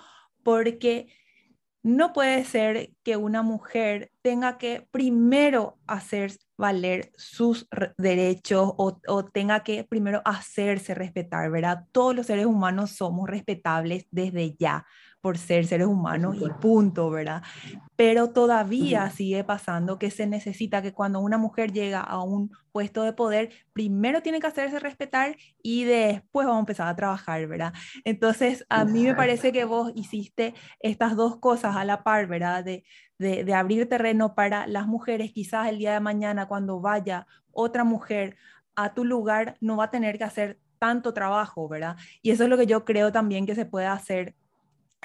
porque 0.43 1.07
no 1.85 2.15
puede 2.15 2.45
ser 2.47 2.95
que 3.05 3.19
una 3.19 3.43
mujer 3.43 4.11
tenga 4.23 4.57
que 4.57 4.89
primero 4.91 5.79
hacer 5.87 6.33
valer 6.57 7.13
sus 7.19 7.69
derechos 7.99 8.73
o, 8.79 9.25
tenga 9.27 9.63
que 9.63 9.85
primero 9.85 10.23
hacerse 10.25 10.95
respetar, 10.95 11.51
¿verdad? 11.51 11.85
Todos 11.93 12.17
los 12.17 12.27
seres 12.27 12.47
humanos 12.47 12.93
somos 12.93 13.29
respetables 13.29 14.07
desde 14.11 14.57
ya 14.59 14.87
por 15.25 15.39
ser 15.39 15.65
seres 15.65 15.87
humanos 15.87 16.37
y 16.39 16.47
punto, 16.61 17.09
¿verdad? 17.09 17.43
Pero 17.97 18.29
todavía 18.29 19.09
sigue 19.09 19.43
pasando 19.43 19.99
que 19.99 20.11
se 20.11 20.27
necesita 20.27 20.83
que 20.83 20.93
cuando 20.93 21.21
una 21.21 21.39
mujer 21.39 21.73
llega 21.73 22.03
a 22.03 22.23
un 22.23 22.51
puesto 22.73 23.05
de 23.05 23.15
poder, 23.15 23.49
primero 23.73 24.21
tiene 24.21 24.39
que 24.39 24.49
hacerse 24.49 24.79
respetar 24.81 25.39
y 25.63 25.85
después 25.85 26.47
vamos 26.47 26.59
a 26.59 26.67
empezar 26.67 26.89
a 26.89 26.97
trabajar, 26.97 27.47
¿verdad? 27.47 27.73
Entonces, 28.05 28.67
a 28.69 28.85
mí 28.85 29.05
me 29.05 29.15
parece 29.15 29.51
que 29.51 29.65
vos 29.65 29.93
hiciste 29.95 30.53
estas 30.81 31.17
dos 31.17 31.39
cosas 31.39 31.75
a 31.75 31.87
la 31.87 32.03
par, 32.03 32.27
¿verdad? 32.27 32.63
De, 32.63 32.85
de, 33.19 33.45
de 33.45 33.55
abrir 33.55 33.89
terreno 33.89 34.35
para 34.35 34.67
las 34.67 34.87
mujeres, 34.87 35.33
quizás 35.33 35.71
el 35.71 35.79
día 35.79 35.95
de 35.95 36.01
mañana 36.01 36.49
cuando 36.49 36.83
vaya 36.83 37.27
otra 37.51 37.83
mujer 37.83 38.37
a 38.77 38.93
tu 38.93 39.07
lugar, 39.07 39.57
no 39.63 39.79
va 39.79 39.85
a 39.85 39.91
tener 39.91 40.19
que 40.19 40.25
hacer 40.25 40.61
tanto 40.79 41.15
trabajo, 41.15 41.67
¿verdad? 41.67 41.97
Y 42.21 42.31
eso 42.31 42.45
es 42.45 42.51
lo 42.51 42.59
que 42.59 42.67
yo 42.67 42.85
creo 42.85 43.11
también 43.11 43.47
que 43.47 43.55
se 43.55 43.65
puede 43.65 43.87
hacer 43.87 44.35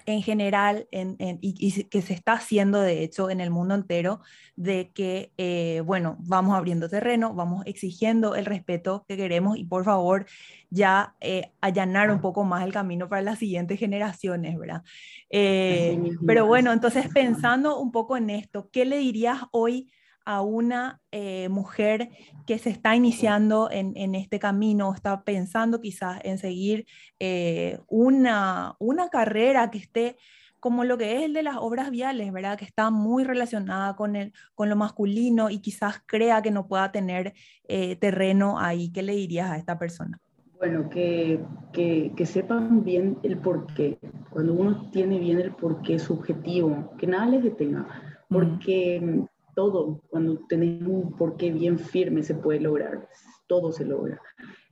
en 0.06 0.22
general 0.22 0.88
y, 0.92 1.84
que 1.84 2.02
se 2.02 2.14
está 2.14 2.34
haciendo 2.34 2.82
de 2.82 3.04
hecho 3.04 3.30
en 3.30 3.42
el 3.42 3.50
mundo 3.50 3.76
entero, 3.76 4.22
de 4.56 4.92
que, 4.94 5.32
eh, 5.38 5.82
bueno, 5.86 6.18
vamos 6.20 6.56
abriendo 6.56 6.90
terreno, 6.90 7.34
vamos 7.34 7.64
exigiendo 7.66 8.36
el 8.36 8.46
respeto 8.46 9.06
que 9.08 9.18
queremos 9.18 9.58
y 9.58 9.66
por 9.66 9.86
favor 9.86 10.26
ya 10.70 11.16
eh, 11.22 11.52
allanar 11.62 12.12
un 12.12 12.22
poco 12.22 12.44
más 12.44 12.64
el 12.66 12.74
camino 12.74 13.08
para 13.08 13.22
las 13.22 13.40
siguientes 13.40 13.80
generaciones, 13.80 14.58
¿verdad? 14.58 14.84
Eh, 15.30 16.12
pero 16.26 16.46
bueno, 16.46 16.74
entonces 16.74 17.08
pensando 17.14 17.80
un 17.80 17.92
poco 17.92 18.18
en 18.18 18.30
esto, 18.30 18.70
¿qué 18.72 18.86
le 18.86 18.98
dirías 18.98 19.40
hoy 19.52 19.92
a 20.30 20.42
una 20.44 21.02
eh, 21.12 21.50
mujer 21.50 22.10
que 22.46 22.60
se 22.60 22.70
está 22.70 22.96
iniciando 22.96 23.68
en, 23.72 23.98
en, 23.98 24.13
este 24.13 24.38
camino, 24.38 24.94
está 24.94 25.24
pensando 25.24 25.82
quizás 25.82 26.20
en 26.24 26.38
seguir 26.38 26.86
eh, 27.20 27.80
una, 27.88 28.76
una 28.78 29.10
carrera 29.10 29.72
que 29.72 29.80
esté 29.80 30.18
como 30.60 30.84
lo 30.84 31.00
que 31.00 31.18
es 31.18 31.24
el 31.24 31.34
de 31.34 31.42
las 31.42 31.56
obras 31.58 31.89
viales, 31.89 32.32
¿verdad? 32.32 32.60
Que 32.60 32.65
está 32.65 32.92
muy 32.92 33.24
relacionada 33.24 33.96
con, 33.96 34.15
el, 34.15 34.32
con 34.54 34.70
lo 34.70 34.76
masculino 34.76 35.50
y 35.50 35.62
quizás 35.62 36.04
crea 36.06 36.44
que 36.44 36.52
no 36.52 36.68
pueda 36.68 36.92
tener 36.92 37.34
eh, 37.68 37.96
terreno 37.96 38.60
ahí. 38.60 38.92
¿Qué 38.92 39.02
le 39.02 39.15
dirías 39.15 39.50
a 39.50 39.58
esta 39.58 39.80
persona? 39.80 40.20
Bueno, 40.60 40.92
que, 40.92 41.39
que, 41.74 42.12
que, 42.15 42.26
sepan 42.28 42.84
bien 42.84 43.18
el 43.24 43.39
porqué. 43.39 43.98
Cuando 44.30 44.54
uno 44.54 44.92
tiene 44.92 45.18
bien 45.18 45.39
el 45.39 45.54
porqué, 45.54 45.98
su 45.98 46.13
objetivo, 46.13 46.94
que 47.00 47.08
nada 47.08 47.26
les 47.26 47.44
detenga. 47.44 47.88
Porque 48.30 49.28
todo, 49.60 50.00
cuando 50.08 50.38
tenemos 50.48 51.04
un 51.04 51.12
porqué 51.17 51.52
bien 51.52 51.78
firme, 51.78 52.24
se 52.24 52.34
puede 52.34 52.62
lograr, 52.62 53.10
todo 53.45 53.74
se 53.74 53.84
logra. 53.84 54.22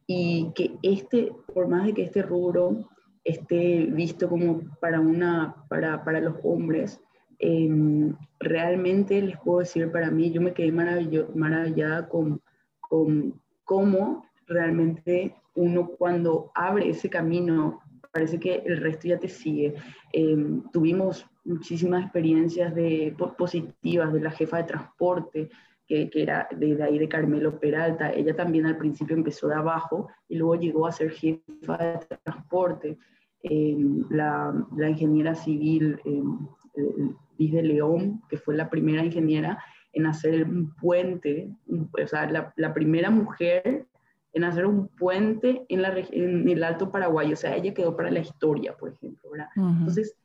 Y 0.07 0.49
que 0.55 0.77
este, 0.81 1.29
por 1.53 1.67
más 1.67 1.87
de 1.87 1.93
que 1.93 2.03
este 2.03 2.21
rubro 2.21 2.87
esté 3.25 3.85
visto 3.87 4.29
como 4.29 4.61
para, 4.79 5.01
una, 5.01 5.65
para, 5.67 6.05
para 6.05 6.21
los 6.21 6.35
hombres, 6.41 7.01
em, 7.39 8.15
realmente 8.39 9.21
les 9.21 9.37
puedo 9.41 9.59
decir 9.59 9.91
para 9.91 10.09
mí, 10.09 10.31
yo 10.31 10.39
me 10.39 10.53
quedé 10.53 10.71
maravillada 10.71 12.07
con, 12.07 12.39
con 12.79 13.33
cómo 13.65 14.23
realmente 14.47 15.35
uno 15.53 15.89
cuando 15.99 16.49
abre 16.55 16.91
ese 16.91 17.09
camino, 17.09 17.81
parece 18.13 18.39
que 18.39 18.63
el 18.65 18.77
resto 18.77 19.09
ya 19.09 19.19
te 19.19 19.27
sigue. 19.27 19.75
Em, 20.13 20.63
tuvimos 20.71 21.25
muchísimas 21.47 22.03
experiencias 22.03 22.75
de, 22.75 23.15
positivas 23.37 24.13
de 24.13 24.21
la 24.21 24.31
jefa 24.31 24.57
de 24.57 24.63
transporte, 24.63 25.49
que, 25.87 26.09
que, 26.09 26.21
era 26.21 26.47
de, 26.55 26.83
ahí 26.83 26.99
de 26.99 27.07
Carmelo 27.07 27.59
Peralta. 27.59 28.11
Ella 28.11 28.35
también 28.35 28.65
al 28.65 28.77
principio 28.77 29.15
empezó 29.15 29.47
de 29.47 29.55
abajo 29.55 30.09
y 30.27 30.35
luego 30.35 30.55
llegó 30.55 30.85
a 30.85 30.91
ser 30.91 31.11
jefa 31.11 31.77
de 31.77 32.17
transporte. 32.23 32.97
Em, 33.41 34.03
la, 34.09 34.53
la, 34.75 34.89
ingeniera 34.89 35.33
civil 35.35 35.99
eh, 36.03 36.21
Liz 37.37 37.53
de 37.53 37.63
León, 37.63 38.21
que 38.29 38.37
fue 38.37 38.55
la 38.55 38.69
primera 38.69 39.05
ingeniera 39.05 39.63
en 39.93 40.05
hacer 40.07 40.43
un 40.43 40.75
puente, 40.75 41.49
o 41.69 42.07
sea, 42.07 42.29
la, 42.29 42.53
la, 42.57 42.73
primera 42.73 43.09
mujer 43.09 43.85
en 44.33 44.43
hacer 44.43 44.65
un 44.65 44.87
puente 44.89 45.65
en, 45.69 45.81
la, 45.81 45.97
en 46.11 46.47
el 46.49 46.63
Alto 46.63 46.91
Paraguay. 46.91 47.31
O 47.31 47.35
sea, 47.35 47.55
ella 47.55 47.73
quedó 47.73 47.95
para 47.95 48.11
la 48.11 48.19
historia, 48.19 48.75
por 48.75 48.89
ejemplo. 48.89 49.31
¿verdad? 49.31 49.47
Entonces, 49.55 50.15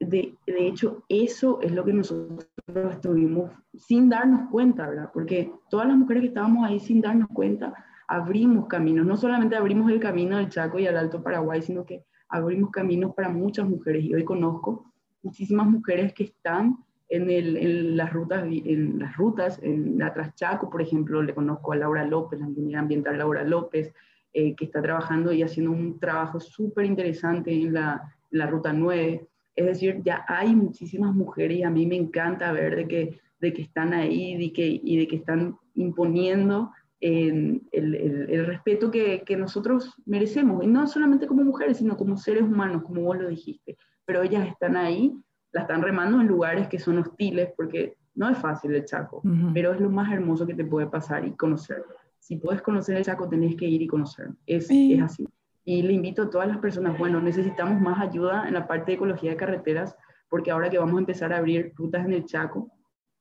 de, 0.00 0.36
hecho, 0.46 1.04
eso 1.08 1.60
es 1.60 1.72
lo 1.72 1.84
que 1.84 1.92
nosotros 1.92 2.46
estuvimos 2.90 3.50
sin 3.74 4.08
darnos 4.08 4.48
cuenta, 4.50 4.88
¿verdad? 4.88 5.10
Porque 5.12 5.52
todas 5.70 5.88
las 5.88 5.96
mujeres 5.96 6.22
que 6.22 6.28
estábamos 6.28 6.66
ahí 6.66 6.78
sin 6.78 7.00
darnos 7.00 7.28
cuenta, 7.28 7.74
abrimos 8.06 8.66
caminos. 8.68 9.06
No 9.06 9.16
solamente 9.16 9.56
abrimos 9.56 9.90
el 9.90 10.00
camino 10.00 10.36
al 10.36 10.48
Chaco 10.48 10.78
y 10.78 10.86
al 10.86 10.96
Alto 10.96 11.22
Paraguay, 11.22 11.62
sino 11.62 11.84
que 11.84 12.04
abrimos 12.28 12.70
caminos 12.70 13.14
para 13.14 13.28
muchas 13.28 13.68
mujeres. 13.68 14.04
Y 14.04 14.14
hoy 14.14 14.24
conozco 14.24 14.92
muchísimas 15.22 15.66
mujeres 15.66 16.12
que 16.12 16.24
están 16.24 16.78
en, 17.08 17.30
en, 17.30 17.96
las 17.96 18.12
rutas, 18.12 18.44
en 18.44 18.98
las 18.98 19.16
rutas, 19.16 19.58
en 19.62 19.98
la 19.98 20.12
Traschaco, 20.12 20.68
por 20.68 20.82
ejemplo, 20.82 21.22
le 21.22 21.34
conozco 21.34 21.72
a 21.72 21.76
Laura 21.76 22.04
López, 22.04 22.38
la 22.38 22.48
ingeniera 22.48 22.80
ambiental 22.80 23.18
Laura 23.18 23.44
López, 23.44 23.92
eh, 24.34 24.54
que 24.54 24.66
está 24.66 24.82
trabajando 24.82 25.32
y 25.32 25.42
haciendo 25.42 25.72
un 25.72 25.98
trabajo 25.98 26.38
súper 26.38 26.84
interesante 26.84 27.50
en 27.50 27.72
la, 27.72 28.14
la, 28.30 28.46
Ruta 28.46 28.72
9. 28.72 29.26
Es 29.58 29.66
decir, 29.66 30.00
ya 30.04 30.24
hay 30.28 30.54
muchísimas 30.54 31.14
mujeres 31.14 31.58
y 31.58 31.62
a 31.64 31.70
mí 31.70 31.84
me 31.86 31.96
encanta 31.96 32.52
ver 32.52 32.76
de 32.76 32.86
que, 32.86 33.20
de 33.40 33.52
que 33.52 33.62
están 33.62 33.92
ahí 33.92 34.36
de 34.36 34.52
que, 34.52 34.80
y 34.82 34.98
de 34.98 35.08
que 35.08 35.16
están 35.16 35.56
imponiendo 35.74 36.70
el, 37.00 37.62
el, 37.72 37.94
el, 37.94 38.46
respeto 38.46 38.90
que, 38.90 39.22
que, 39.24 39.36
nosotros 39.36 39.94
merecemos, 40.06 40.64
y 40.64 40.66
no 40.66 40.86
solamente 40.86 41.26
como 41.26 41.42
mujeres, 41.44 41.78
sino 41.78 41.96
como 41.96 42.16
seres 42.16 42.42
humanos, 42.42 42.82
como 42.82 43.02
vos 43.02 43.18
lo 43.18 43.28
dijiste, 43.28 43.76
pero 44.04 44.22
ellas 44.22 44.46
están 44.48 44.76
ahí, 44.76 45.12
la 45.52 45.62
están 45.62 45.82
remando 45.82 46.20
en 46.20 46.26
lugares 46.26 46.68
que 46.68 46.78
son 46.78 46.98
hostiles, 46.98 47.50
porque 47.56 47.96
no 48.14 48.28
es 48.28 48.38
fácil 48.38 48.74
el 48.74 48.84
Chaco, 48.84 49.22
pero 49.54 49.72
es 49.72 49.80
lo 49.80 49.90
más 49.90 50.12
hermoso 50.12 50.46
que 50.46 50.54
te 50.54 50.64
puede 50.64 50.86
pasar 50.86 51.24
y 51.24 51.32
conocerlo 51.32 51.98
si 52.28 52.36
puedes 52.36 52.60
conocer 52.60 52.98
el 52.98 53.04
Chaco, 53.04 53.26
tenés 53.26 53.56
que 53.56 53.66
ir 53.66 53.80
y 53.80 53.86
conocerlo. 53.86 54.36
Es, 54.46 54.70
es 54.70 55.00
así. 55.00 55.26
Y 55.68 55.82
le 55.82 55.92
invito 55.92 56.22
a 56.22 56.30
todas 56.30 56.48
las 56.48 56.56
personas, 56.56 56.96
bueno, 56.96 57.20
necesitamos 57.20 57.78
más 57.78 58.00
ayuda 58.00 58.48
en 58.48 58.54
la 58.54 58.66
parte 58.66 58.86
de 58.86 58.94
ecología 58.94 59.32
de 59.32 59.36
carreteras, 59.36 59.94
porque 60.30 60.50
ahora 60.50 60.70
que 60.70 60.78
vamos 60.78 60.96
a 60.96 61.00
empezar 61.00 61.30
a 61.30 61.36
abrir 61.36 61.74
rutas 61.76 62.06
en 62.06 62.14
el 62.14 62.24
Chaco, 62.24 62.72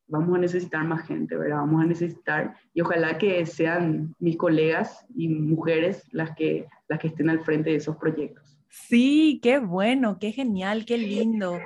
vamos 0.08 0.34
a 0.34 0.40
necesitar 0.40 0.86
más 0.86 1.06
gente, 1.06 1.36
¿verdad? 1.36 1.58
Vamos 1.58 1.84
a 1.84 1.88
necesitar, 1.88 2.56
y 2.74 2.80
ojalá 2.80 3.18
que 3.18 3.46
sean 3.46 4.16
mis 4.20 4.38
colegas 4.38 5.06
y 5.14 5.28
mujeres 5.28 6.08
las 6.14 6.38
que, 6.38 6.66
las 6.88 7.00
que 7.00 7.08
estén 7.08 7.30
al 7.30 7.42
frente 7.42 7.72
de 7.72 7.76
esos 7.76 7.98
proyectos. 7.98 8.57
Sí, 8.70 9.40
qué 9.42 9.60
bueno, 9.60 10.18
qué 10.20 10.32
genial, 10.32 10.86
qué 10.86 10.98
lindo. 10.98 11.58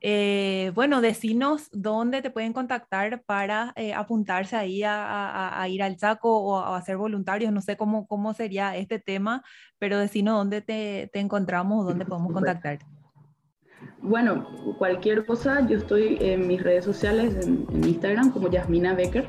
Eh, 0.00 0.72
bueno, 0.74 1.00
decinos 1.00 1.68
dónde 1.72 2.22
te 2.22 2.30
pueden 2.30 2.52
contactar 2.52 3.22
para 3.22 3.72
eh, 3.76 3.92
apuntarse 3.92 4.56
ahí 4.56 4.82
a, 4.84 5.66
ir 5.68 5.82
al 5.82 5.96
Chaco 5.96 6.38
o 6.38 6.58
a, 6.58 6.80
ser 6.82 6.96
voluntarios. 6.96 7.52
No 7.52 7.60
sé 7.60 7.76
cómo, 7.76 8.06
cómo 8.06 8.34
sería 8.34 8.76
este 8.76 8.98
tema, 8.98 9.42
pero 9.78 9.98
decinos 9.98 10.36
dónde 10.36 10.60
te, 10.60 11.10
encontramos 11.18 11.84
o 11.84 11.88
dónde 11.88 12.04
podemos 12.04 12.32
contactar. 12.32 12.78
Bueno, 14.02 14.46
cualquier 14.78 15.24
cosa, 15.26 15.66
yo 15.66 15.78
estoy 15.78 16.18
en 16.20 16.46
mis 16.46 16.62
redes 16.62 16.84
sociales, 16.84 17.46
en, 17.46 17.66
en 17.72 17.84
Instagram 17.84 18.30
como 18.30 18.50
Yasmina 18.50 18.94
Becker. 18.94 19.28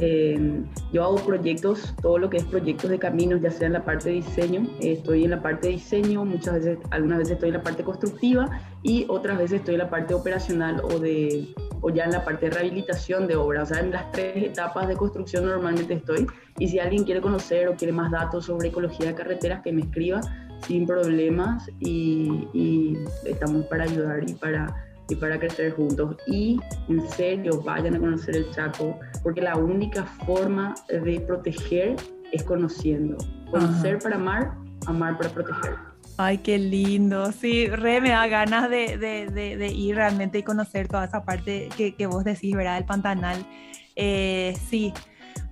Eh, 0.00 0.62
yo 0.92 1.04
hago 1.04 1.16
proyectos, 1.16 1.94
todo 2.02 2.18
lo 2.18 2.30
que 2.30 2.38
es 2.38 2.44
proyectos 2.44 2.90
de 2.90 2.98
caminos, 2.98 3.40
ya 3.40 3.50
sea 3.50 3.66
en 3.66 3.74
la 3.74 3.84
parte 3.84 4.10
de 4.10 4.16
diseño, 4.16 4.66
estoy 4.80 5.24
en 5.24 5.30
la 5.30 5.42
parte 5.42 5.68
de 5.68 5.74
diseño, 5.74 6.24
muchas 6.24 6.54
veces, 6.54 6.78
algunas 6.90 7.18
veces 7.18 7.34
estoy 7.34 7.48
en 7.48 7.56
la 7.56 7.62
parte 7.62 7.82
constructiva 7.82 8.48
y 8.82 9.06
otras 9.08 9.38
veces 9.38 9.60
estoy 9.60 9.74
en 9.74 9.80
la 9.80 9.90
parte 9.90 10.14
operacional 10.14 10.80
o, 10.82 10.98
de, 10.98 11.48
o 11.80 11.90
ya 11.90 12.04
en 12.04 12.12
la 12.12 12.24
parte 12.24 12.46
de 12.46 12.56
rehabilitación 12.56 13.26
de 13.26 13.36
obras. 13.36 13.70
O 13.70 13.74
sea, 13.74 13.82
en 13.82 13.90
las 13.90 14.10
tres 14.12 14.44
etapas 14.44 14.88
de 14.88 14.96
construcción 14.96 15.46
normalmente 15.46 15.94
estoy. 15.94 16.26
Y 16.58 16.68
si 16.68 16.78
alguien 16.78 17.04
quiere 17.04 17.20
conocer 17.20 17.68
o 17.68 17.76
quiere 17.76 17.92
más 17.92 18.10
datos 18.10 18.46
sobre 18.46 18.68
ecología 18.68 19.06
de 19.06 19.14
carreteras, 19.14 19.62
que 19.62 19.72
me 19.72 19.82
escriba 19.82 20.20
sin 20.66 20.86
problemas 20.86 21.70
y, 21.80 22.48
y 22.52 22.98
estamos 23.24 23.64
para 23.66 23.84
ayudar 23.84 24.28
y 24.28 24.34
para 24.34 24.89
y 25.10 25.16
para 25.16 25.38
crecer 25.38 25.72
juntos. 25.74 26.16
Y 26.26 26.58
en 26.88 27.08
serio, 27.10 27.60
vayan 27.62 27.96
a 27.96 27.98
conocer 27.98 28.36
el 28.36 28.50
Chaco, 28.52 28.98
porque 29.22 29.42
la 29.42 29.56
única 29.56 30.04
forma 30.24 30.74
de 30.88 31.20
proteger 31.20 31.96
es 32.32 32.42
conociendo. 32.44 33.16
Conocer 33.50 33.98
para 33.98 34.16
amar, 34.16 34.54
amar 34.86 35.18
para 35.18 35.30
proteger. 35.30 35.74
Ay, 36.16 36.38
qué 36.38 36.58
lindo. 36.58 37.32
Sí, 37.32 37.66
re 37.66 38.00
me 38.00 38.10
da 38.10 38.26
ganas 38.26 38.68
de, 38.70 38.98
de, 38.98 39.56
de, 39.56 39.68
ir 39.68 39.96
realmente 39.96 40.38
y 40.38 40.42
conocer 40.42 40.86
toda 40.86 41.06
esa 41.06 41.24
parte 41.24 41.68
que, 41.76 41.94
que 41.94 42.06
vos 42.06 42.24
decís, 42.24 42.54
¿verdad? 42.54 42.78
El 42.78 42.84
Pantanal. 42.84 43.46
Eh, 43.96 44.54
sí, 44.68 44.92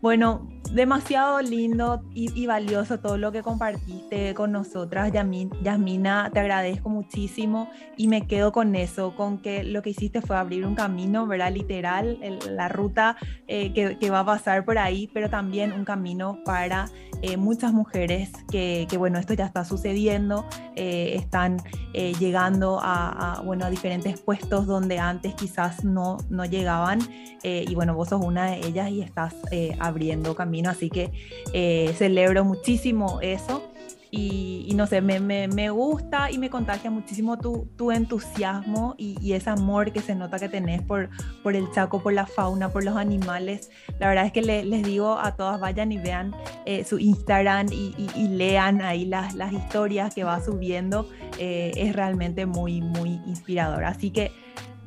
bueno, 0.01 0.49
demasiado 0.73 1.41
lindo 1.41 2.03
y, 2.15 2.47
valioso 2.47 2.99
todo 2.99 3.19
lo 3.19 3.33
que 3.33 3.43
compartiste 3.43 4.35
con 4.35 4.53
nosotras, 4.53 5.13
Yasmina. 5.13 6.31
Te 6.33 6.41
agradezco 6.41 6.89
muchísimo 6.89 7.71
y 7.97 8.09
me 8.09 8.27
quedo 8.27 8.53
con 8.53 8.75
eso, 8.75 9.15
con 9.15 9.39
que 9.39 9.65
lo 9.65 9.83
que 9.83 9.91
hiciste 9.91 10.21
fue 10.21 10.37
abrir 10.37 10.67
un 10.67 10.75
camino, 10.75 11.27
¿verdad? 11.27 11.53
Literal, 11.53 12.19
la 12.51 12.69
ruta 12.69 13.17
eh, 13.47 13.73
que, 13.73 14.11
va 14.11 14.21
a 14.21 14.27
pasar 14.27 14.65
por 14.65 14.79
ahí, 14.79 15.11
pero 15.13 15.29
también 15.29 15.73
un 15.73 15.85
camino 15.85 16.39
para 16.45 16.89
eh, 17.23 17.37
muchas 17.37 17.73
mujeres 17.73 18.31
que, 18.51 18.87
bueno, 18.99 19.19
esto 19.19 19.35
ya 19.35 19.47
está 19.47 19.65
sucediendo, 19.65 20.45
eh, 20.77 21.15
están 21.17 21.59
llegando 21.93 22.79
a, 22.81 23.43
bueno, 23.45 23.67
a 23.67 23.71
diferentes 23.71 24.21
puestos 24.21 24.67
donde 24.67 24.99
antes 24.99 25.35
quizás 25.35 25.85
no, 25.85 26.19
no 26.31 26.45
llegaban. 26.45 27.01
y 27.43 27.75
bueno, 27.75 27.95
vos 27.95 28.09
sos 28.09 28.25
una 28.25 28.51
de 28.51 28.67
ellas 28.67 28.91
y 28.91 29.03
estás 29.03 29.35
abriendo 29.79 30.35
camino, 30.35 30.71
así 30.71 30.91
que 30.91 31.11
eh, 31.53 31.95
celebro 31.97 32.45
muchísimo 32.45 33.21
eso. 33.21 33.63
Y, 34.11 34.73
no 34.75 34.87
sé, 34.87 35.01
me, 35.01 35.19
me, 35.21 35.71
gusta 35.71 36.31
y 36.31 36.39
me 36.39 36.49
contagia 36.49 36.91
muchísimo 36.91 37.39
tu, 37.39 37.69
tu 37.77 37.91
entusiasmo 37.91 38.95
y, 38.97 39.33
ese 39.33 39.51
amor 39.51 39.93
que 39.93 40.01
se 40.01 40.15
nota 40.15 40.39
que 40.39 40.49
tenés 40.49 40.83
por, 40.83 41.11
por 41.43 41.55
el 41.55 41.71
Chaco, 41.73 42.03
por 42.03 42.13
la 42.13 42.27
fauna, 42.27 42.71
por 42.71 42.85
los 42.85 42.97
animales. 42.97 43.71
La 43.99 44.09
verdad 44.09 44.27
es 44.27 44.33
que 44.33 44.43
les 44.43 44.83
digo 44.83 45.19
a 45.19 45.37
todas, 45.37 45.61
vayan 45.61 45.93
y 45.93 45.99
vean 45.99 46.35
eh, 46.65 46.85
su 46.85 46.99
Instagram 46.99 47.67
y, 47.71 48.29
lean 48.29 48.83
ahí 48.83 49.05
las, 49.05 49.35
las, 49.35 49.53
historias 49.53 50.15
que 50.15 50.25
va 50.25 50.41
subiendo. 50.43 51.09
Eh, 51.39 51.73
es 51.77 51.95
realmente 51.95 52.47
muy, 52.47 52.81
muy 52.81 53.21
inspirador. 53.27 53.85
Así 53.85 54.11
que 54.11 54.33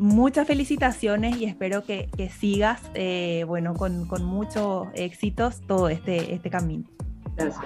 muchas 0.01 0.47
felicitaciones 0.47 1.37
y 1.37 1.45
espero 1.45 1.83
que, 1.83 2.09
sigas, 2.39 2.81
eh, 2.95 3.45
bueno, 3.47 3.75
con, 3.75 4.07
muchos 4.25 4.87
éxitos 4.93 5.61
todo 5.61 5.89
este, 5.89 6.33
este 6.33 6.49
camino. 6.49 6.85
Gracias. 7.35 7.61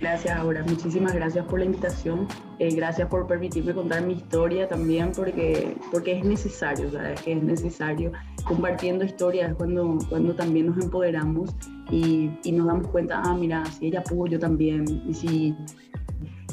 Gracias, 0.00 0.38
Aura. 0.38 0.62
Muchísimas 0.64 1.14
gracias 1.14 1.44
por 1.46 1.58
la 1.58 1.64
invitación. 1.64 2.28
Eh, 2.58 2.74
gracias 2.74 3.08
por 3.08 3.26
permitirme 3.26 3.72
contar 3.72 4.02
mi 4.02 4.14
historia 4.14 4.68
también, 4.68 5.12
porque, 5.12 5.74
porque 5.90 6.18
es 6.18 6.24
necesario, 6.24 6.90
¿sabes? 6.90 7.20
Que 7.22 7.32
es 7.32 7.42
necesario. 7.42 8.12
Compartiendo 8.44 9.04
historias 9.04 9.54
cuando, 9.54 9.98
cuando 10.08 10.34
también 10.34 10.66
nos 10.66 10.78
empoderamos 10.84 11.50
y, 11.90 12.30
y, 12.44 12.52
nos 12.52 12.66
damos 12.66 12.88
cuenta, 12.88 13.22
ah, 13.24 13.34
mira, 13.34 13.64
si 13.64 13.86
ella 13.86 14.02
pudo, 14.02 14.26
yo 14.26 14.38
también. 14.38 14.84
Y 15.08 15.14
si 15.14 15.56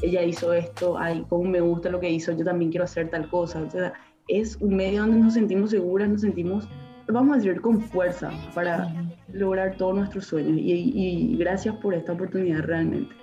ella 0.01 0.23
hizo 0.23 0.53
esto, 0.53 0.97
ay, 0.97 1.25
cómo 1.29 1.43
me 1.43 1.61
gusta 1.61 1.89
lo 1.89 1.99
que 1.99 2.09
hizo, 2.09 2.31
yo 2.31 2.45
también 2.45 2.71
quiero 2.71 2.85
hacer 2.85 3.09
tal 3.09 3.29
cosa. 3.29 3.61
O 3.61 3.69
sea, 3.69 3.93
es 4.27 4.57
un 4.61 4.75
medio 4.75 5.01
donde 5.01 5.17
nos 5.17 5.33
sentimos 5.33 5.71
seguras, 5.71 6.09
nos 6.09 6.21
sentimos, 6.21 6.67
vamos 7.07 7.33
a 7.33 7.39
decir, 7.39 7.59
con 7.61 7.81
fuerza 7.81 8.31
para 8.53 8.93
lograr 9.31 9.75
todos 9.77 9.95
nuestros 9.95 10.25
sueños. 10.25 10.57
Y, 10.57 11.35
gracias 11.37 11.75
por 11.77 11.93
esta 11.93 12.13
oportunidad 12.13 12.61
realmente. 12.61 13.22